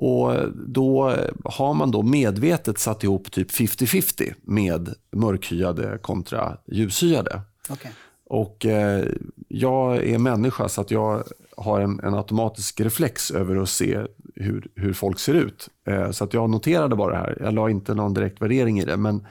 [0.00, 7.40] och Då har man då medvetet satt ihop typ 50-50 med mörkhyade kontra ljushyade.
[7.70, 7.90] Okay.
[8.26, 9.04] Och eh,
[9.48, 11.24] Jag är människa så att jag
[11.56, 14.00] har en, en, automatisk reflex över att se
[14.34, 15.68] hur, hur folk ser ut.
[15.86, 17.38] Eh, så att jag noterade bara det här.
[17.40, 18.96] Jag la inte någon direkt värdering i det.
[18.96, 19.26] Men,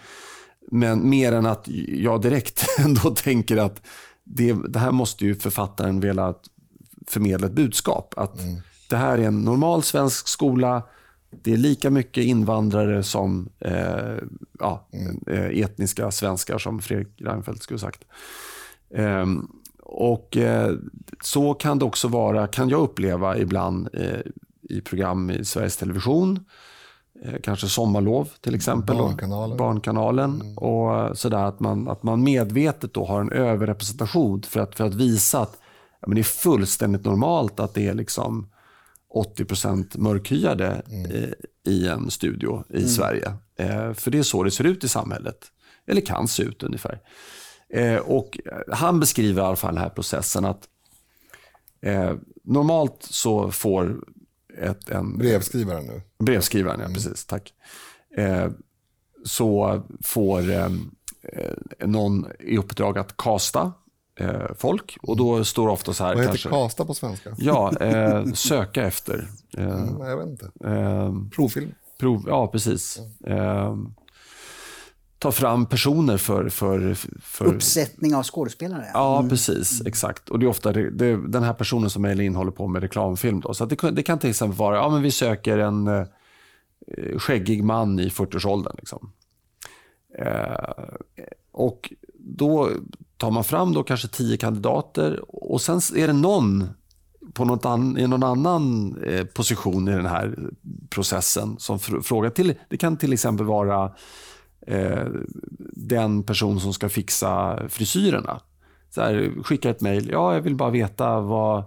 [0.71, 3.81] men mer än att jag direkt ändå tänker att
[4.23, 6.33] det, det här måste ju författaren vilja
[7.07, 8.13] förmedla ett budskap.
[8.17, 10.83] Att mm det här är en normal svensk skola.
[11.31, 14.17] Det är lika mycket invandrare som eh,
[14.59, 15.19] ja, mm.
[15.27, 18.03] Eh, etniska svenskar, som Fredrik Reinfeldt skulle sagt.
[18.93, 19.25] Eh,
[19.83, 20.75] och eh,
[21.21, 24.19] Så kan det också vara, kan jag uppleva ibland eh,
[24.69, 26.39] i program i Sveriges Television.
[27.23, 28.97] eh, kanske Sommarlov till exempel.
[28.97, 29.57] Barnkanalen.
[29.57, 34.85] Barnkanalen och sådär att man, att man medvetet då har en överrepresentation för att, för
[34.85, 35.57] att visa att
[36.01, 38.49] ja, men det är fullständigt normalt att det är liksom
[39.15, 41.33] 80% mörkhyade i,
[41.71, 43.33] i en studio i Sverige.
[43.55, 45.37] Eh, för det är så det ser ut i samhället.
[45.87, 46.99] Eller kan se ut ungefär.
[47.73, 48.39] Eh, och
[48.71, 50.67] han beskriver i alla fall den här processen att
[51.81, 54.03] eh, normalt så får
[54.57, 56.01] ett, en Brevskrivaren nu.
[56.19, 57.53] brevskrivaren, ja precis, tack.
[58.17, 58.49] Eh,
[59.25, 60.69] så får eh,
[61.23, 63.73] eh, någon i uppdrag att kasta
[64.19, 66.49] eh, folk och då står det ofta så här Vad heter kanske.
[66.49, 67.35] kasta på svenska?
[67.37, 69.27] Ja, eh, söka efter.
[69.57, 70.51] Eh, Mm, jag vet inte.
[70.65, 71.71] eh, Provfilm.
[71.99, 72.99] prov, ja, precis.
[73.27, 73.77] Eh,
[75.19, 76.49] ta fram personer för...
[76.49, 78.85] för, för Uppsättning av skådespelare.
[78.93, 79.81] Ja, precis.
[79.85, 80.29] Exakt.
[80.29, 82.81] Och det är ofta det, det, den här personen som mejlar in håller på med
[82.81, 83.39] reklamfilm.
[83.39, 83.53] Då.
[83.53, 86.05] Så att det, kan- det kan till exempel vara, ja men vi söker en eh,
[87.17, 88.75] skäggig man i 40-årsåldern.
[88.77, 89.11] Liksom.
[90.19, 90.83] Eh,
[91.51, 91.93] och
[92.37, 92.69] då
[93.17, 96.69] tar man fram då kanske tio kandidater och sen är det någon
[97.33, 100.35] på något an, i någon annan eh, position i den här
[100.89, 102.53] processen som fr- frågar till.
[102.69, 103.91] Det kan till exempel vara
[104.67, 105.07] eh,
[105.73, 108.41] den person som ska fixa frisyrerna.
[108.89, 110.09] Så här, skicka ett mejl.
[110.11, 111.63] Ja, jag vill bara veta vad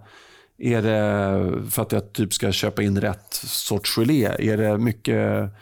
[0.58, 4.24] är det för att jag typ ska köpa in rätt sorts gelé.
[4.24, 5.52] Är det mycket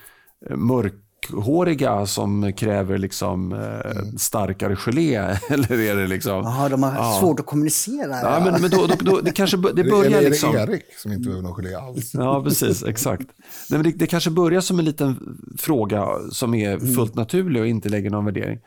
[0.51, 0.95] eh, mörk
[1.29, 5.17] mörkhåriga som kräver liksom eh, starkare gelé?
[5.51, 6.33] Eller är det liksom...
[6.45, 7.19] Jaha, de har Ja.
[7.21, 8.17] svårt att kommunicera.
[8.23, 10.57] Ja, men, men då, då, då, det kanske det Eller börjar är det liksom...
[10.57, 12.15] Erik som inte behöver någon gelé alls?
[12.15, 12.83] Ja, precis.
[12.87, 13.23] Exakt.
[13.71, 17.69] Nej, men det, det kanske börjar som en liten fråga som är fullt naturlig och
[17.69, 18.59] inte lägger någon värdering.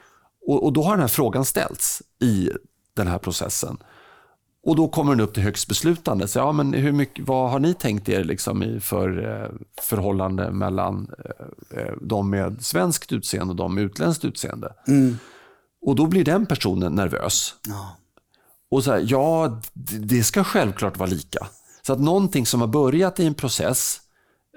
[0.48, 2.50] Och, och Då har den här frågan ställts i
[2.96, 3.78] den här processen.
[4.66, 6.28] Och Då kommer den upp till högst beslutande.
[6.28, 9.50] Så, ja, men hur mycket, vad har ni tänkt er liksom i för eh,
[9.82, 14.74] förhållande mellan eh, eh, de med svenskt utseende och de med utländskt utseende?
[15.86, 17.56] Och Då blir den personen nervös.
[17.68, 17.98] Ja.
[18.72, 19.62] Och så här, ja,
[20.00, 21.48] det ska självklart vara lika.
[21.82, 24.02] Så att någonting som har börjat i en process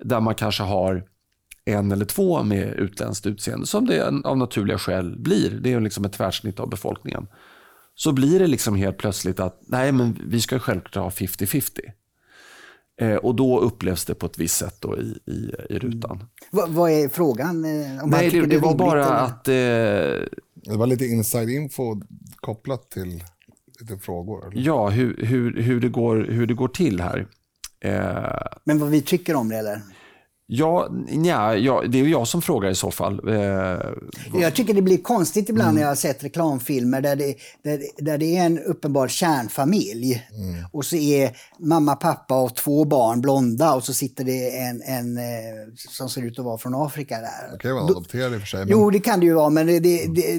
[0.04, 1.04] där man kanske har
[1.64, 6.04] en eller två med utländskt utseende, som det av naturliga skäl blir, det är liksom
[6.04, 7.26] ett tvärsnitt av befolkningen,
[7.98, 11.78] så blir det liksom helt plötsligt att nej, men vi ska självklart ha 50-50.
[13.00, 16.24] Eh, och då upplevs det på ett visst sätt då i, i, i rutan.
[16.50, 17.64] Vad, vad är frågan?
[17.64, 19.14] eh, Om Nej, det, det är var bara eller?
[19.16, 20.38] att eh,
[20.70, 22.00] Det var lite inside info
[22.36, 23.22] kopplat till
[23.80, 24.46] lite frågor.
[24.52, 24.62] Eller?
[24.62, 27.26] Ja, hur, hur, hur, det går, hur det går till här.
[27.80, 29.80] Eh, Men vad vi tycker om det eller?
[30.46, 33.28] Ja, nja, ja, det är ju jag som frågar i så fall.
[33.28, 33.34] Eh,
[34.40, 35.74] Jag tycker det blir konstigt ibland Mm.
[35.74, 37.34] när jag har sett reklamfilmer där det,
[37.64, 40.26] där, där det är en uppenbar kärnfamilj.
[40.38, 40.64] Mm.
[40.72, 45.18] Och så är mamma, pappa och två barn blonda och så sitter det en, en
[45.18, 45.24] eh,
[45.76, 47.52] som ser ut att vara från Afrika där.
[47.52, 48.60] Det kan ju vara adopterad i och för sig.
[48.60, 50.38] Men Jo, det kan det ju vara, men det, det, det,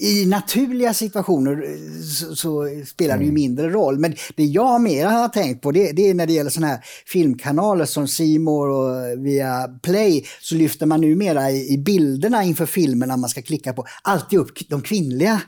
[0.00, 3.98] i naturliga situationer eh, så, så spelar det ju mindre roll.
[3.98, 6.84] Men det jag mer har tänkt på, det, det är när det gäller sådana här
[7.06, 8.06] filmkanaler som
[8.40, 13.42] More och via Play, så lyfter man numera i, i bilderna inför filmerna man ska
[13.42, 15.40] klicka på, alltid upp de kvinnliga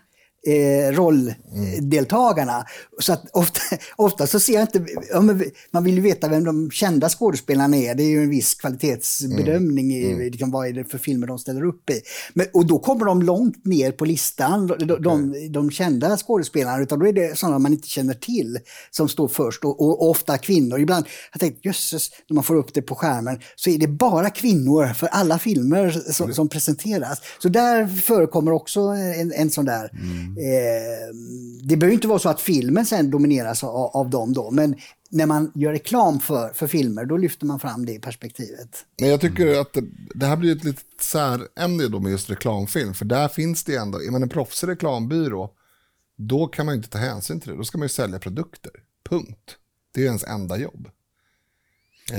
[0.46, 2.64] eh, rolldeltagarna.
[2.98, 3.60] Så att ofta,
[3.96, 4.86] ofta så ser jag inte,
[5.70, 7.94] man vill ju veta vem de kända skådespelarna är.
[7.94, 11.64] Det är ju en viss kvalitetsbedömning i liksom, vad är det för filmer de ställer
[11.64, 12.00] upp i.
[12.34, 16.98] Men, och då kommer de långt ner på listan, de, de, de kända skådespelarna, utan
[16.98, 18.58] då är det sådana man inte känner till
[18.90, 20.80] som står först och, och, och ofta kvinnor.
[20.80, 23.88] Ibland har jag tänkt, jösses, när man får upp det på skärmen så är det
[23.88, 27.18] bara kvinnor för alla filmer som, som presenteras.
[27.38, 29.90] Så där förekommer också en, en sån där
[30.38, 31.14] Eh,
[31.62, 34.76] det behöver inte vara så att filmen sen domineras av, av dem då, men
[35.10, 38.84] när man gör reklam för, för filmer, då lyfter man fram det perspektivet.
[39.00, 42.94] Men jag tycker att det, det här blir ett litet särämne då med just reklamfilm.
[42.94, 45.50] För där finns det ändå, är man en proffsig reklambyrå,
[46.16, 47.56] då kan man ju inte ta hänsyn till det.
[47.56, 48.72] Då ska man ju sälja produkter.
[49.08, 49.56] Punkt.
[49.94, 50.88] Det är ens enda jobb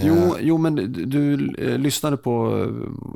[0.04, 2.64] jo, jo, men du, du eh, lyssnade på...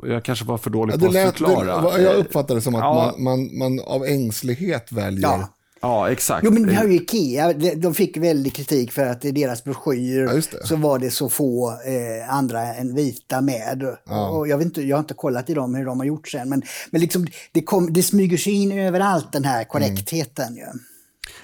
[0.04, 1.96] eh, Jag kanske var för dålig Ja, på det att lät, förklara.
[1.96, 3.14] det, jag uppfattar det som att Ja.
[3.18, 5.22] man, man, man av ängslighet väljer.
[5.28, 5.48] Ja.
[5.80, 6.44] Ja, exakt.
[6.44, 10.20] Jo, men vi har ju Ikea, de- fick väldigt kritik för att i deras broschyr
[10.24, 10.66] Ja, det.
[10.66, 13.86] så var det så få eh, andra än vita med.
[14.30, 16.48] Och jag, vet inte, jag har inte kollat i dem hur de har gjort sen,
[16.48, 20.56] men, men liksom, det, kom, det smyger sig in överallt den här korrektheten.
[20.56, 20.64] Ju.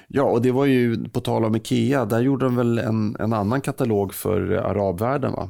[0.09, 3.33] Ja, och det var ju, på tal om Ikea, där gjorde de väl en, en
[3.33, 5.49] annan katalog för arabvärlden, va?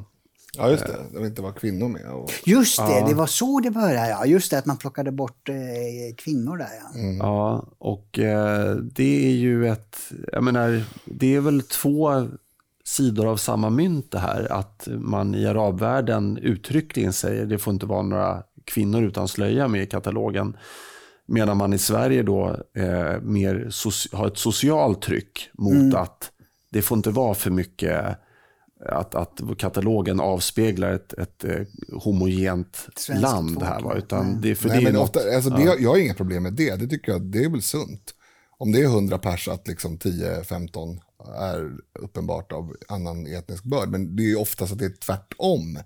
[0.57, 0.97] Ja, just det.
[1.11, 2.11] Det vill inte vara kvinnor med.
[2.11, 4.09] Och, Just det, det var så det började.
[4.09, 4.25] Ja.
[4.25, 6.67] Just det, att man plockade bort eh, kvinnor där.
[6.93, 7.01] Ja.
[7.19, 9.97] Ja, och eh, det är ju ett,
[10.31, 12.27] jag menar, det är väl två
[12.83, 14.51] sidor av samma mynt det här.
[14.51, 19.83] Att man i arabvärlden uttryckligen säger det får inte vara några kvinnor utan slöja med
[19.83, 20.57] i katalogen.
[21.27, 23.69] Medan man i Sverige då eh, mer
[24.15, 25.95] har ett socialt tryck mot mm.
[25.95, 26.31] att
[26.71, 28.17] det får inte vara för mycket
[28.89, 33.81] att, att katalogen avspeglar ett, ett, ett eh, homogent Svenskt land här.
[33.81, 33.95] Va?
[33.95, 35.57] Utan det, för Nej, det men något, ofta, alltså, ja.
[35.57, 36.75] det, jag har inga problem med det.
[36.75, 38.13] Det tycker jag det är väl sunt.
[38.57, 40.99] Om det är 100 pers att liksom 10-15
[41.37, 43.89] är uppenbart av annan etnisk börd.
[43.89, 45.79] Men det är oftast att det är tvärtom.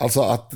[0.00, 0.52] Alltså att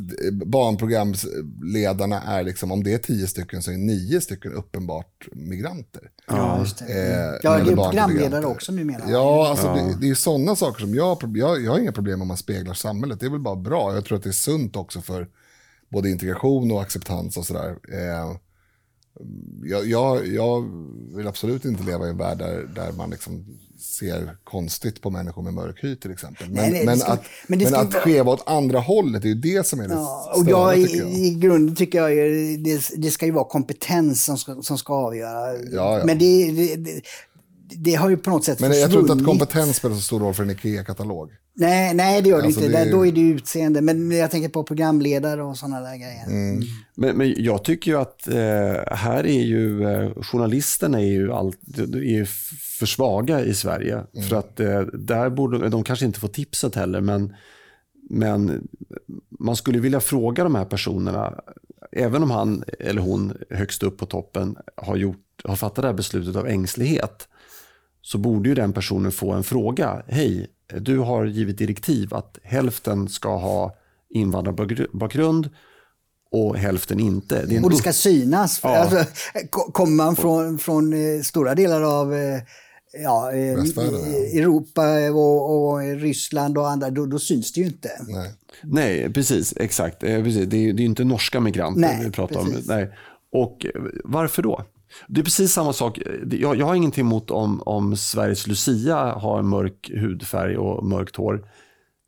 [0.47, 6.03] barnprogramsledarna är, liksom, om det är tio stycken så är nio stycken uppenbart migranter.
[6.27, 6.85] Ja, just det.
[6.85, 9.03] Eh, ja, det är programledare också numera.
[9.09, 9.75] Ja, alltså ja.
[9.75, 12.75] Det, det är sådana saker som jag, jag, jag har inga problem om man speglar
[12.75, 13.21] samhället.
[13.21, 13.95] Det är väl bara bra.
[13.95, 15.29] Jag tror att det är sunt också för
[15.89, 17.71] både integration och acceptans och sådär.
[17.71, 18.37] Eh,
[19.65, 20.71] jag, jag, jag,
[21.17, 23.45] vill absolut inte leva i en värld där, där man liksom
[23.79, 26.47] ser konstigt på människor med mörk hy till exempel.
[26.47, 29.35] Men, nej, nej, men ska, att, men, men att skeva åt andra hållet, det är
[29.35, 31.11] ju det som är det ja, och jag, i, jag.
[31.11, 32.11] I grunden tycker jag
[32.65, 35.55] det, det ska ju vara kompetens som ska, som ska avgöra.
[35.55, 36.05] Ja, ja.
[36.05, 37.03] Men det, det,
[37.77, 40.21] det, har ju på något sätt Men jag tror inte att kompetens spelar så stor
[40.21, 41.31] roll för en IKEA-katalog.
[41.55, 42.85] Nej, nej, det gör det alltså inte.
[42.85, 42.91] Det...
[42.91, 43.81] Då är det utseende.
[43.81, 46.27] Men jag tänker på programledare och sådana där grejer.
[46.27, 46.63] Mm.
[46.95, 51.53] Men, men, jag tycker ju att eh, här är ju eh, journalisterna är ju, all,
[51.79, 52.27] är ju
[52.79, 54.05] för svaga i Sverige.
[54.15, 54.29] Mm.
[54.29, 57.35] För att eh, där borde, de kanske inte får tipset heller, men,
[58.11, 58.69] men
[59.39, 61.41] man skulle vilja fråga de här personerna,
[61.93, 65.95] även om han eller hon högst upp på toppen har, gjort, har fattat det här
[65.95, 67.29] beslutet av ängslighet,
[68.03, 70.03] så borde ju den personen få en fråga.
[70.07, 70.47] Hej,
[70.81, 73.77] du har givit direktiv att hälften ska ha
[74.11, 75.51] invandrarbakgrund
[76.33, 77.47] och hälften inte.
[77.47, 78.61] Det och det ska synas.
[78.63, 78.77] Ja.
[78.77, 79.05] Alltså,
[79.51, 82.41] kommer man från, från eh, stora delar av eh,
[83.03, 83.53] ja, eh,
[84.39, 87.91] Europa och, och, Ryssland och andra, då, då, syns det ju inte.
[88.09, 88.31] Nej,
[88.63, 89.55] Nej precis.
[89.57, 90.01] Exakt.
[90.01, 90.49] Precis.
[90.49, 92.69] Det, är, det är inte norska migranter Nej, vi pratar precis.
[92.69, 92.77] om.
[92.77, 92.91] Nej.
[93.33, 93.67] Och
[94.05, 94.65] varför då?
[95.09, 95.99] Det är precis samma sak.
[96.31, 101.49] Jag, jag har ingenting emot om, om Sveriges Lucia har mörk hudfärg och mörkt hår.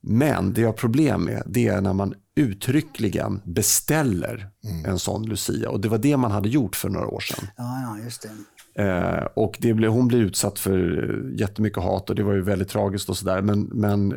[0.03, 4.85] Men det jag har problem med det är när man uttryckligen beställer mm.
[4.85, 5.71] en sån Lucia.
[5.71, 7.49] Och det var det man hade gjort för några år sedan.
[7.57, 8.31] Ja, ja just det.
[8.75, 12.69] Eh, och det blev, hon blev utsatt för jättemycket hat och det var ju väldigt
[12.69, 13.43] tragiskt och sådär.
[13.43, 14.13] Men, men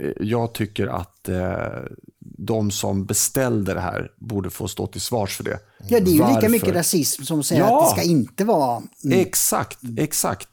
[0.00, 1.56] eh, jag tycker att eh,
[2.20, 5.58] de som beställde det här borde få stå till svars för det.
[5.88, 6.34] Ja, det är ju Varför?
[6.34, 8.82] lika mycket rasism som säger ja, att det ska inte vara...
[9.04, 9.20] Mm.
[9.20, 10.48] Exakt, exakt.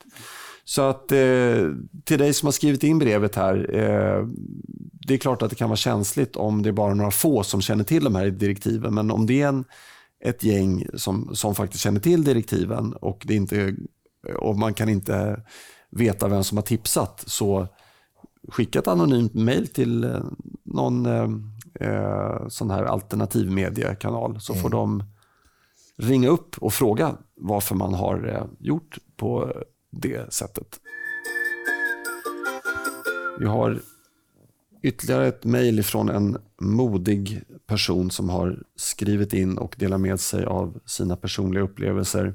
[0.64, 1.68] Så att eh,
[2.04, 3.76] till dig som har skrivit in brevet här.
[3.76, 4.28] Eh,
[5.08, 7.62] det är klart att det kan vara känsligt om det är bara några få som
[7.62, 8.94] känner till de här direktiven.
[8.94, 9.66] Men om det är en,
[10.26, 13.76] ett gäng som, som faktiskt känner till direktiven och, det inte,
[14.38, 15.44] och man kan inte
[15.92, 17.68] veta vem som har tipsat så
[18.48, 20.24] skicka ett anonymt mail till eh,
[20.64, 21.30] någon eh,
[21.90, 24.64] eh, sån här alternativmediekanal så mm.
[24.64, 25.04] får de
[26.00, 29.54] ringa upp och fråga varför man har eh, gjort på
[29.92, 30.80] det sättet.
[33.40, 33.82] Vi har
[34.82, 40.46] ytterligare ett mejl från en modig person som har skrivit in och delat med sig
[40.46, 42.34] av sina personliga upplevelser.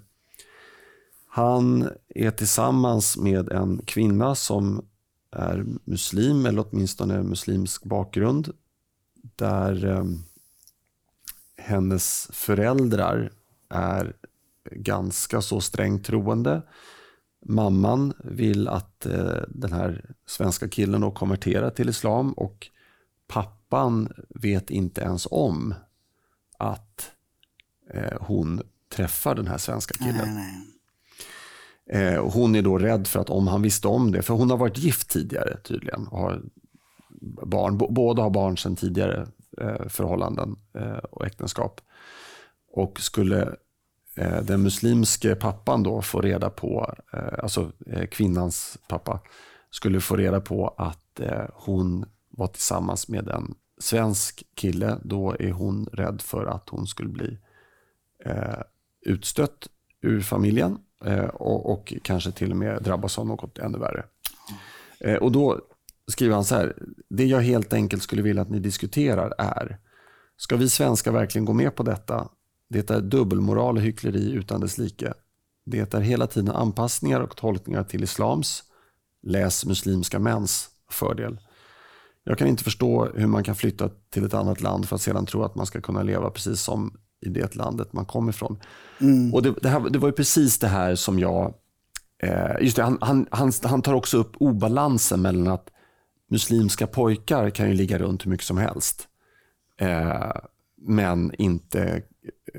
[1.28, 4.84] Han är tillsammans med en kvinna som
[5.30, 8.52] är muslim eller åtminstone muslimsk bakgrund.
[9.36, 10.04] Där eh,
[11.56, 13.32] hennes föräldrar
[13.74, 14.16] är
[14.70, 16.62] ganska så strängt troende.
[17.46, 22.68] Mamman vill att eh, den här svenska killen då konverterar till islam och
[23.26, 25.74] pappan vet inte ens om
[26.58, 27.10] att
[27.90, 30.34] eh, hon träffar den här svenska killen.
[30.34, 30.66] Nej,
[31.86, 32.14] nej.
[32.14, 34.56] Eh, hon är då rädd för att om han visste om det, för hon har
[34.56, 36.42] varit gift tidigare tydligen och har
[37.46, 39.26] barn, båda har barn sedan tidigare
[39.88, 40.56] förhållanden
[41.10, 41.80] och äktenskap.
[42.72, 43.56] Och skulle
[44.16, 49.20] Eh, den muslimske pappan då får reda på, eh, alltså eh, kvinnans pappa,
[49.70, 51.00] skulle få reda på att
[51.52, 57.08] hon var tillsammans med en svensk kille, då är hon rädd för att hon skulle
[57.08, 57.38] bli
[59.00, 59.68] utstött
[60.00, 60.78] ur familjen
[61.32, 64.04] och, och kanske till och med drabbas av något ännu värre.
[65.18, 65.60] Och då
[66.06, 66.76] skriver han så här,
[67.08, 69.78] det jag helt enkelt skulle vilja att ni diskuterar är,
[70.36, 72.28] ska vi svenskar verkligen gå med på detta
[72.70, 75.12] det är dubbelmoral och hyckleri utan dess like.
[75.66, 78.62] Det är hela tiden anpassningar och tolkningar till islams,
[79.22, 81.40] läs muslimska mäns, fördel.
[82.24, 85.26] Jag kan inte förstå hur man kan flytta till ett annat land för att sedan
[85.26, 88.60] tro att man ska kunna leva precis som i det landet man kommer ifrån.
[89.00, 89.34] Mm.
[89.34, 91.54] Och det, det, här, det var ju precis det här som jag
[92.24, 95.70] Eh, just det, han, han, han, han tar också upp obalansen mellan att
[96.30, 99.08] muslimska pojkar kan ju ligga runt hur mycket som helst.
[99.80, 100.32] Eh,
[100.76, 102.02] men inte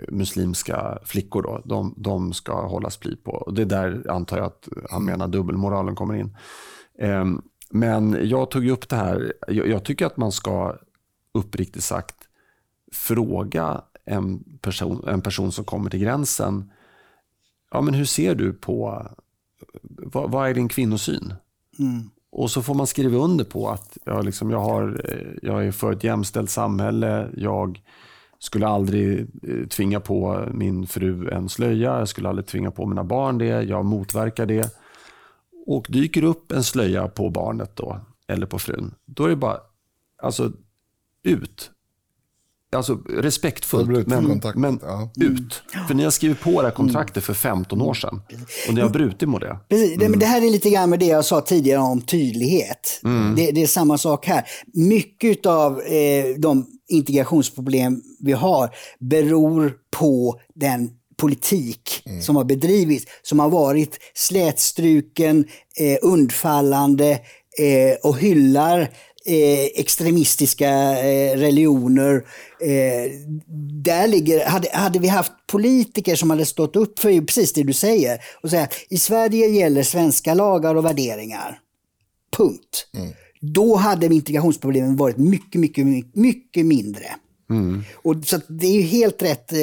[0.07, 1.41] muslimska flickor.
[1.41, 1.61] Då.
[1.65, 3.31] De, de ska hållas pli på.
[3.31, 6.37] Och det är där antar jag att han menar dubbelmoralen kommer in.
[6.99, 7.25] Eh,
[7.69, 9.33] men jag tog upp det här.
[9.47, 10.75] Jag, jag, tycker att man ska
[11.31, 12.15] uppriktigt sagt
[12.91, 16.71] fråga en person, en person som kommer till gränsen.
[17.71, 19.07] Ja, men hur ser du på,
[19.81, 21.33] vad, vad är din kvinnosyn?
[21.79, 22.09] Mm.
[22.31, 25.01] Och så får man skriva under på att jag, liksom, jag, har,
[25.41, 27.29] jag är för ett jämställt samhälle.
[27.37, 27.81] Jag
[28.45, 31.99] skulle aldrig eh, tvinga på min fru en slöja.
[31.99, 33.45] Jag skulle aldrig tvinga på mina barn det.
[33.45, 34.69] Jag motverkar det.
[35.67, 39.57] Och dyker upp en slöja på barnet då, eller på frun, då är det bara
[40.23, 40.51] alltså,
[41.23, 41.71] ut.
[42.71, 45.09] Alltså respektfullt, men, men ja.
[45.15, 45.63] ut.
[45.87, 48.21] För ni har skrivit på det här kontraktet för 15 år sedan.
[48.67, 49.59] Och ni har brutit mot det.
[49.69, 50.01] Precis.
[50.01, 50.19] Mm.
[50.19, 53.01] Det här är lite grann med det jag sa tidigare om tydlighet.
[53.03, 53.35] Mm.
[53.35, 54.43] Det, det, är samma sak här.
[54.73, 62.21] Mycket av eh, de integrationsproblem vi har beror på den politik mm.
[62.21, 67.11] som har bedrivits, som har varit slätstruken, eh, undfallande
[67.59, 68.81] eh, och hyllar
[69.25, 70.69] eh, extremistiska
[70.99, 72.15] eh, religioner.
[72.61, 73.11] Eh,
[73.83, 77.73] där ligger, hade, hade vi haft politiker som hade stått upp för precis det du
[77.73, 81.59] säger och säga i Sverige gäller svenska lagar och värderingar.
[82.37, 82.87] Punkt.
[82.97, 83.13] Mm.
[83.53, 85.85] Då hade integrationsproblemen varit mycket, mycket,
[86.15, 87.05] mycket mindre.
[87.49, 87.83] Mm.
[87.95, 89.59] Och så det är ju helt rätt, eh,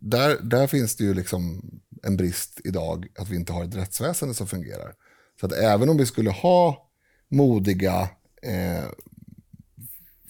[0.00, 1.62] där, där finns det ju liksom
[2.02, 4.94] en brist idag att vi inte har ett rättsväsende som fungerar.
[5.40, 6.90] Så att även om vi skulle ha
[7.28, 8.08] modiga
[8.42, 8.84] eh,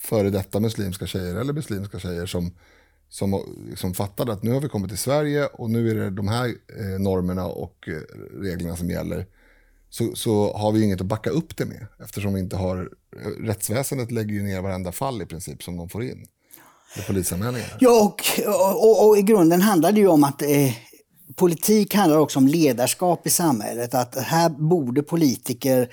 [0.01, 2.51] före detta muslimska tjejer eller muslimska tjejer som,
[3.09, 3.43] som,
[3.75, 6.47] som fattade att nu har vi kommit till Sverige och nu är det de här
[6.47, 7.93] eh, normerna och eh,
[8.41, 9.25] reglerna som gäller.
[9.89, 12.89] Så, så har vi inget att backa upp det med eftersom vi inte har,
[13.21, 16.25] eh, rättsväsendet lägger ju ner varenda fall i princip som de får in.
[17.07, 17.77] Polisanmälningar.
[17.79, 18.21] Ja, och,
[18.75, 20.73] och, och, i grunden handlar det ju om att eh,
[21.35, 23.93] politik handlar också om ledarskap i samhället.
[23.93, 25.89] Att här borde politiker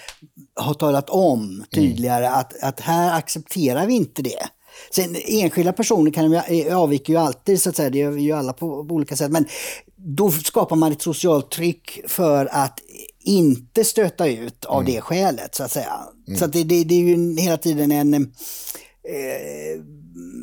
[0.60, 2.38] ha talat om tydligare mm.
[2.38, 4.48] att, att här accepterar vi inte det.
[4.90, 8.32] Sen, enskilda personer kan, eh, avviker ju alltid, så att säga, det gör vi ju
[8.32, 9.30] alla på, på olika sätt.
[9.30, 9.46] Men
[9.96, 12.80] då skapar man ett socialt tryck för att
[13.20, 14.92] inte stöta ut av mm.
[14.92, 15.94] det skälet, så att säga.
[16.26, 16.38] Mm.
[16.38, 18.20] Så att det, det, det, är ju hela tiden en eh,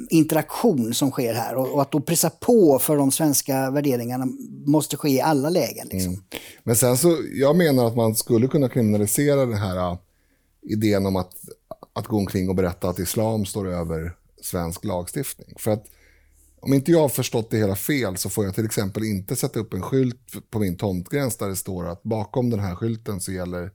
[0.10, 4.28] interaktion som sker här och, och, att då pressa på för de svenska värderingarna
[4.66, 5.88] måste ske i alla lägen.
[5.92, 6.14] Liksom.
[6.14, 6.24] Mm.
[6.64, 9.98] Men sen så, jag menar att man skulle kunna kriminalisera den här uh,
[10.62, 11.32] idén om att,
[11.94, 15.54] att gå omkring och berätta att islam står över svensk lagstiftning.
[15.58, 15.86] För att
[16.60, 19.60] om inte jag har förstått det hela fel så får jag till exempel inte sätta
[19.60, 23.32] upp en skylt på min tomtgräns där det står att bakom den här skylten så
[23.32, 23.72] gäller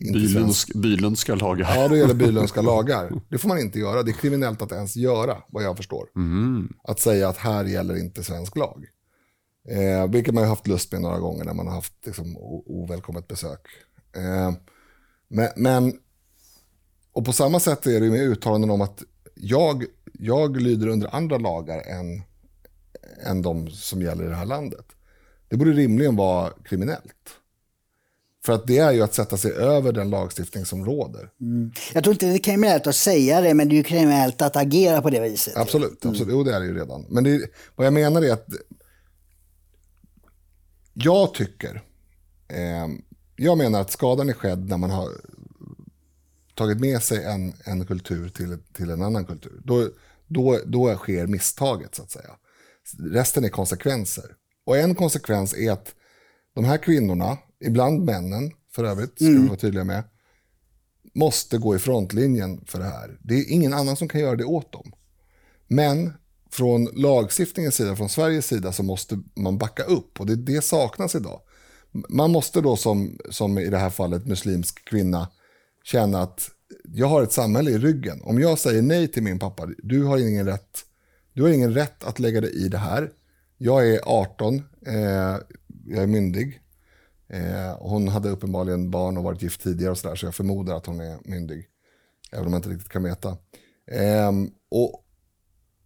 [0.00, 1.76] Bylundsk, Bylundska lagar.
[1.76, 3.12] Ja, det gäller Bylundska lagar.
[3.28, 4.02] Det får man inte göra.
[4.02, 6.08] Det är kriminellt att ens göra, vad jag förstår.
[6.16, 6.72] Mm.
[6.84, 8.84] Att säga att här gäller inte svensk lag.
[9.68, 12.36] Eh, vilket man har haft lust med några gånger när man har haft liksom,
[12.66, 13.60] ovälkommet besök.
[14.16, 14.52] Eh,
[15.28, 15.92] men, men,
[17.12, 19.02] och på samma sätt är det med uttalanden om att
[19.34, 22.22] jag, jag lyder under andra lagar än,
[23.26, 24.86] än de som gäller i det här landet.
[25.48, 27.40] Det borde rimligen vara kriminellt.
[28.46, 31.30] För att det är ju att sätta sig över den lagstiftning som råder.
[31.40, 31.72] Mm.
[31.94, 34.56] Jag tror inte det är kriminellt att säga det, men det är ju kriminellt att
[34.56, 35.56] agera på det viset.
[35.56, 36.12] Absolut, mm.
[36.12, 36.32] absolut.
[36.32, 37.06] jo det är det ju redan.
[37.08, 38.46] Men det, vad jag menar är att
[40.94, 41.82] jag tycker,
[42.48, 42.88] eh,
[43.36, 45.08] jag menar att skadan är skedd när man har
[46.54, 49.60] tagit med sig en, en kultur till, till en annan kultur.
[49.64, 49.88] Då,
[50.26, 52.30] då, då sker misstaget så att säga.
[52.98, 54.34] Resten är konsekvenser.
[54.66, 55.94] Och en konsekvens är att
[56.54, 59.42] de här kvinnorna, ibland männen för övrigt, ska mm.
[59.42, 60.04] vi vara tydliga med,
[61.14, 63.18] måste gå i frontlinjen för det här.
[63.22, 64.92] Det är ingen annan som kan göra det åt dem.
[65.68, 66.12] Men
[66.50, 71.14] från lagstiftningens sida, från Sveriges sida, så måste man backa upp och det, det saknas
[71.14, 71.40] idag.
[72.08, 75.28] Man måste då som, som i det här fallet muslimsk kvinna
[75.84, 76.50] känna att
[76.84, 78.20] jag har ett samhälle i ryggen.
[78.22, 80.84] Om jag säger nej till min pappa, du har ingen rätt,
[81.32, 83.10] du har ingen rätt att lägga dig i det här.
[83.58, 84.94] Jag är 18, eh,
[85.86, 86.60] jag är myndig.
[87.28, 90.86] Eh, hon hade uppenbarligen barn och varit gift tidigare och sådär, så jag förmodar att
[90.86, 91.66] hon är myndig.
[92.32, 93.28] Även om jag inte riktigt kan veta.
[93.90, 94.32] Eh,
[94.70, 95.04] och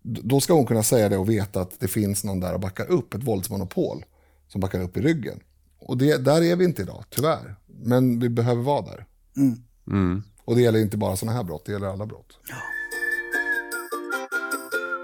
[0.03, 2.91] då ska hon kunna säga det och veta att det finns någon där och backar
[2.91, 4.05] upp, ett våldsmonopol
[4.49, 5.41] som backar upp i ryggen.
[5.79, 7.57] Och det, där är vi inte idag, tyvärr.
[7.67, 9.07] Men vi behöver vara där.
[9.37, 9.59] Mm.
[9.87, 10.23] Mm.
[10.45, 12.39] Och det gäller inte bara sådana här brott, det gäller alla brott.
[12.49, 12.57] Ja.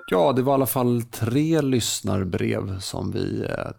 [0.09, 3.71] Ja, det var i alla fall tre lyssnarbrev som vi eh,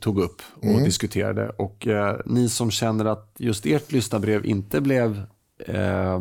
[0.00, 0.84] tog upp och mm.
[0.84, 1.48] diskuterade.
[1.48, 5.22] Och eh, ni som känner att just ert lyssnarbrev inte blev
[5.66, 6.20] eh,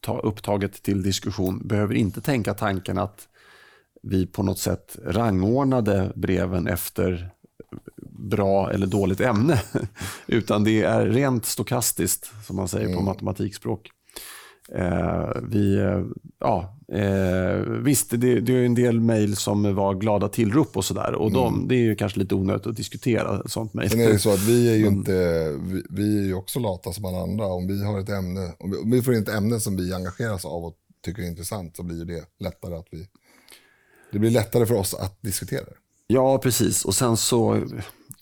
[0.00, 3.28] ta, upptaget till diskussion behöver inte tänka tanken att
[4.02, 7.30] vi på något sätt rangordnade breven efter
[8.10, 9.62] bra eller dåligt ämne.
[10.26, 12.98] Utan det är rent stokastiskt, som man säger mm.
[12.98, 13.90] på matematikspråk.
[14.74, 16.04] Eh, vi, eh,
[16.38, 21.14] ja, eh, visst, det, det är en del mejl som var glada tillrop och sådär.
[21.14, 21.68] Och de, mm.
[21.68, 23.90] det är ju kanske lite onödigt att diskutera sånt mejl.
[23.90, 25.12] Sen är det så att vi är ju inte,
[25.62, 27.46] vi, vi, är ju också lata som alla andra.
[27.46, 29.94] Om vi har ett ämne, om vi, om vi får in ett ämne som vi
[29.94, 30.74] engageras av och
[31.04, 33.06] tycker är intressant så blir det lättare att vi,
[34.12, 35.76] det blir lättare för oss att diskutera det.
[36.06, 36.84] Ja, precis.
[36.84, 37.62] Och sen så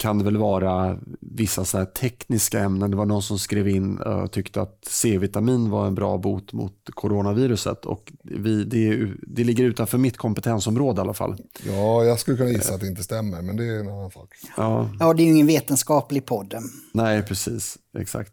[0.01, 2.91] kan det väl vara vissa så tekniska ämnen.
[2.91, 6.75] Det var någon som skrev in och tyckte att C-vitamin var en bra bot mot
[6.95, 7.87] coronaviruset.
[7.87, 11.37] Och vi, det, det ligger utanför mitt kompetensområde i alla fall.
[11.67, 14.29] Ja, jag skulle kunna gissa att det inte stämmer, men det är en annan sak.
[14.57, 16.55] Ja, ja det är ju ingen vetenskaplig podd.
[16.95, 17.79] Nej, precis.
[17.99, 18.33] Exakt.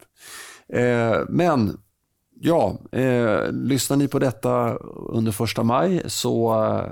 [0.73, 1.77] Eh, men
[2.39, 4.75] ja, eh, lyssnar ni på detta
[5.09, 6.91] under första maj så eh,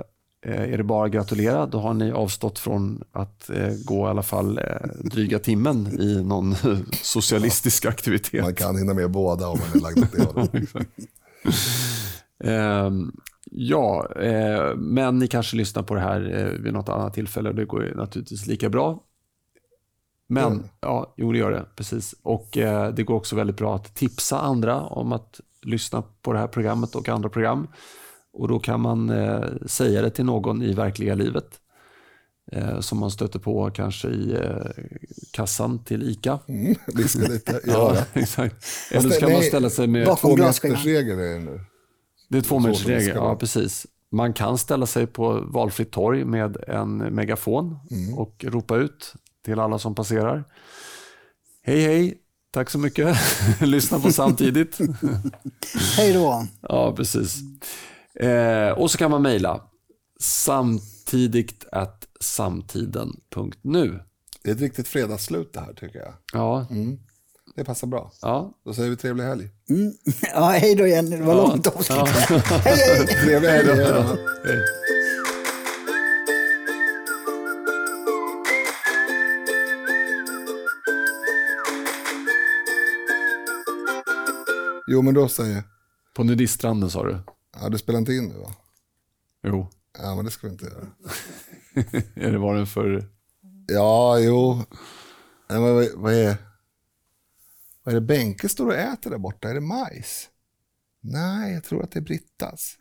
[0.52, 1.66] är det bara att gratulera.
[1.66, 4.64] Då har ni avstått från att eh, gå i alla fall eh,
[5.00, 6.54] dryga timmen i någon
[7.02, 8.42] socialistisk aktivitet.
[8.42, 10.86] Man kan hinna med båda om man är lagd åt det
[12.50, 13.12] ehm,
[13.50, 14.08] Ja,
[14.76, 16.20] men ni kanske lyssnar på det här
[16.62, 19.02] vid något annat tillfälle och det går naturligtvis lika bra.
[20.26, 20.64] Men, mm.
[20.80, 22.14] ja, jo det gör det, precis.
[22.22, 22.48] Och
[22.94, 26.94] det går också väldigt bra att tipsa andra om att lyssna på det här programmet
[26.94, 27.68] och andra program.
[28.36, 31.60] Och då kan man eh, säga det till någon i verkliga livet.
[32.52, 34.84] Eh, som man stöter på kanske i eh,
[35.30, 36.38] kassan till ICA.
[36.48, 38.66] Mm, viska lite, ja, exakt.
[38.90, 40.16] Eller så kan man ställa sig med...
[40.18, 41.60] Tvåmetersregel är det nu.
[42.28, 43.86] Det är tvåmetersregel, ja precis.
[44.10, 48.14] Man kan ställa sig på valfritt torg med en megafon mm.
[48.14, 49.14] och ropa ut
[49.44, 50.44] till alla som passerar.
[51.62, 52.18] Hej hej,
[52.50, 53.16] tack så mycket.
[53.60, 54.78] Lyssna på samtidigt.
[55.96, 56.46] hej då.
[56.60, 57.40] Ja, precis.
[58.20, 59.60] Eh, och så kan man mejla
[60.20, 64.00] samtidigt att samtiden.nu.
[64.42, 66.14] Det är ett riktigt fredagsslut det här tycker jag.
[66.32, 66.66] Ja.
[66.70, 66.98] Mm.
[67.56, 68.12] Det passar bra.
[68.22, 68.52] Ja.
[68.64, 69.48] Då säger vi trevlig helg.
[69.70, 69.92] Mm.
[70.34, 71.16] Ja, hej då Jenny.
[71.16, 71.48] Det var ja.
[71.48, 71.98] långt avsnitt.
[71.98, 72.06] Ja.
[72.64, 73.06] hej, hej.
[73.06, 73.68] Trevlig helg.
[74.44, 74.58] hej.
[84.88, 85.62] Jo, men då säger...
[86.14, 87.18] På nudiststranden sa du?
[87.60, 88.54] Ja, du spelar inte in nu va?
[89.42, 89.68] Jo.
[89.98, 90.86] Ja, men det ska vi inte göra.
[92.14, 93.08] är det var den för?
[93.66, 94.62] Ja, jo.
[95.48, 96.36] Men vad, vad, är,
[97.82, 99.48] vad är det Benke står och äter där borta?
[99.50, 100.28] Är det majs?
[101.00, 102.76] Nej, jag tror att det är Brittas.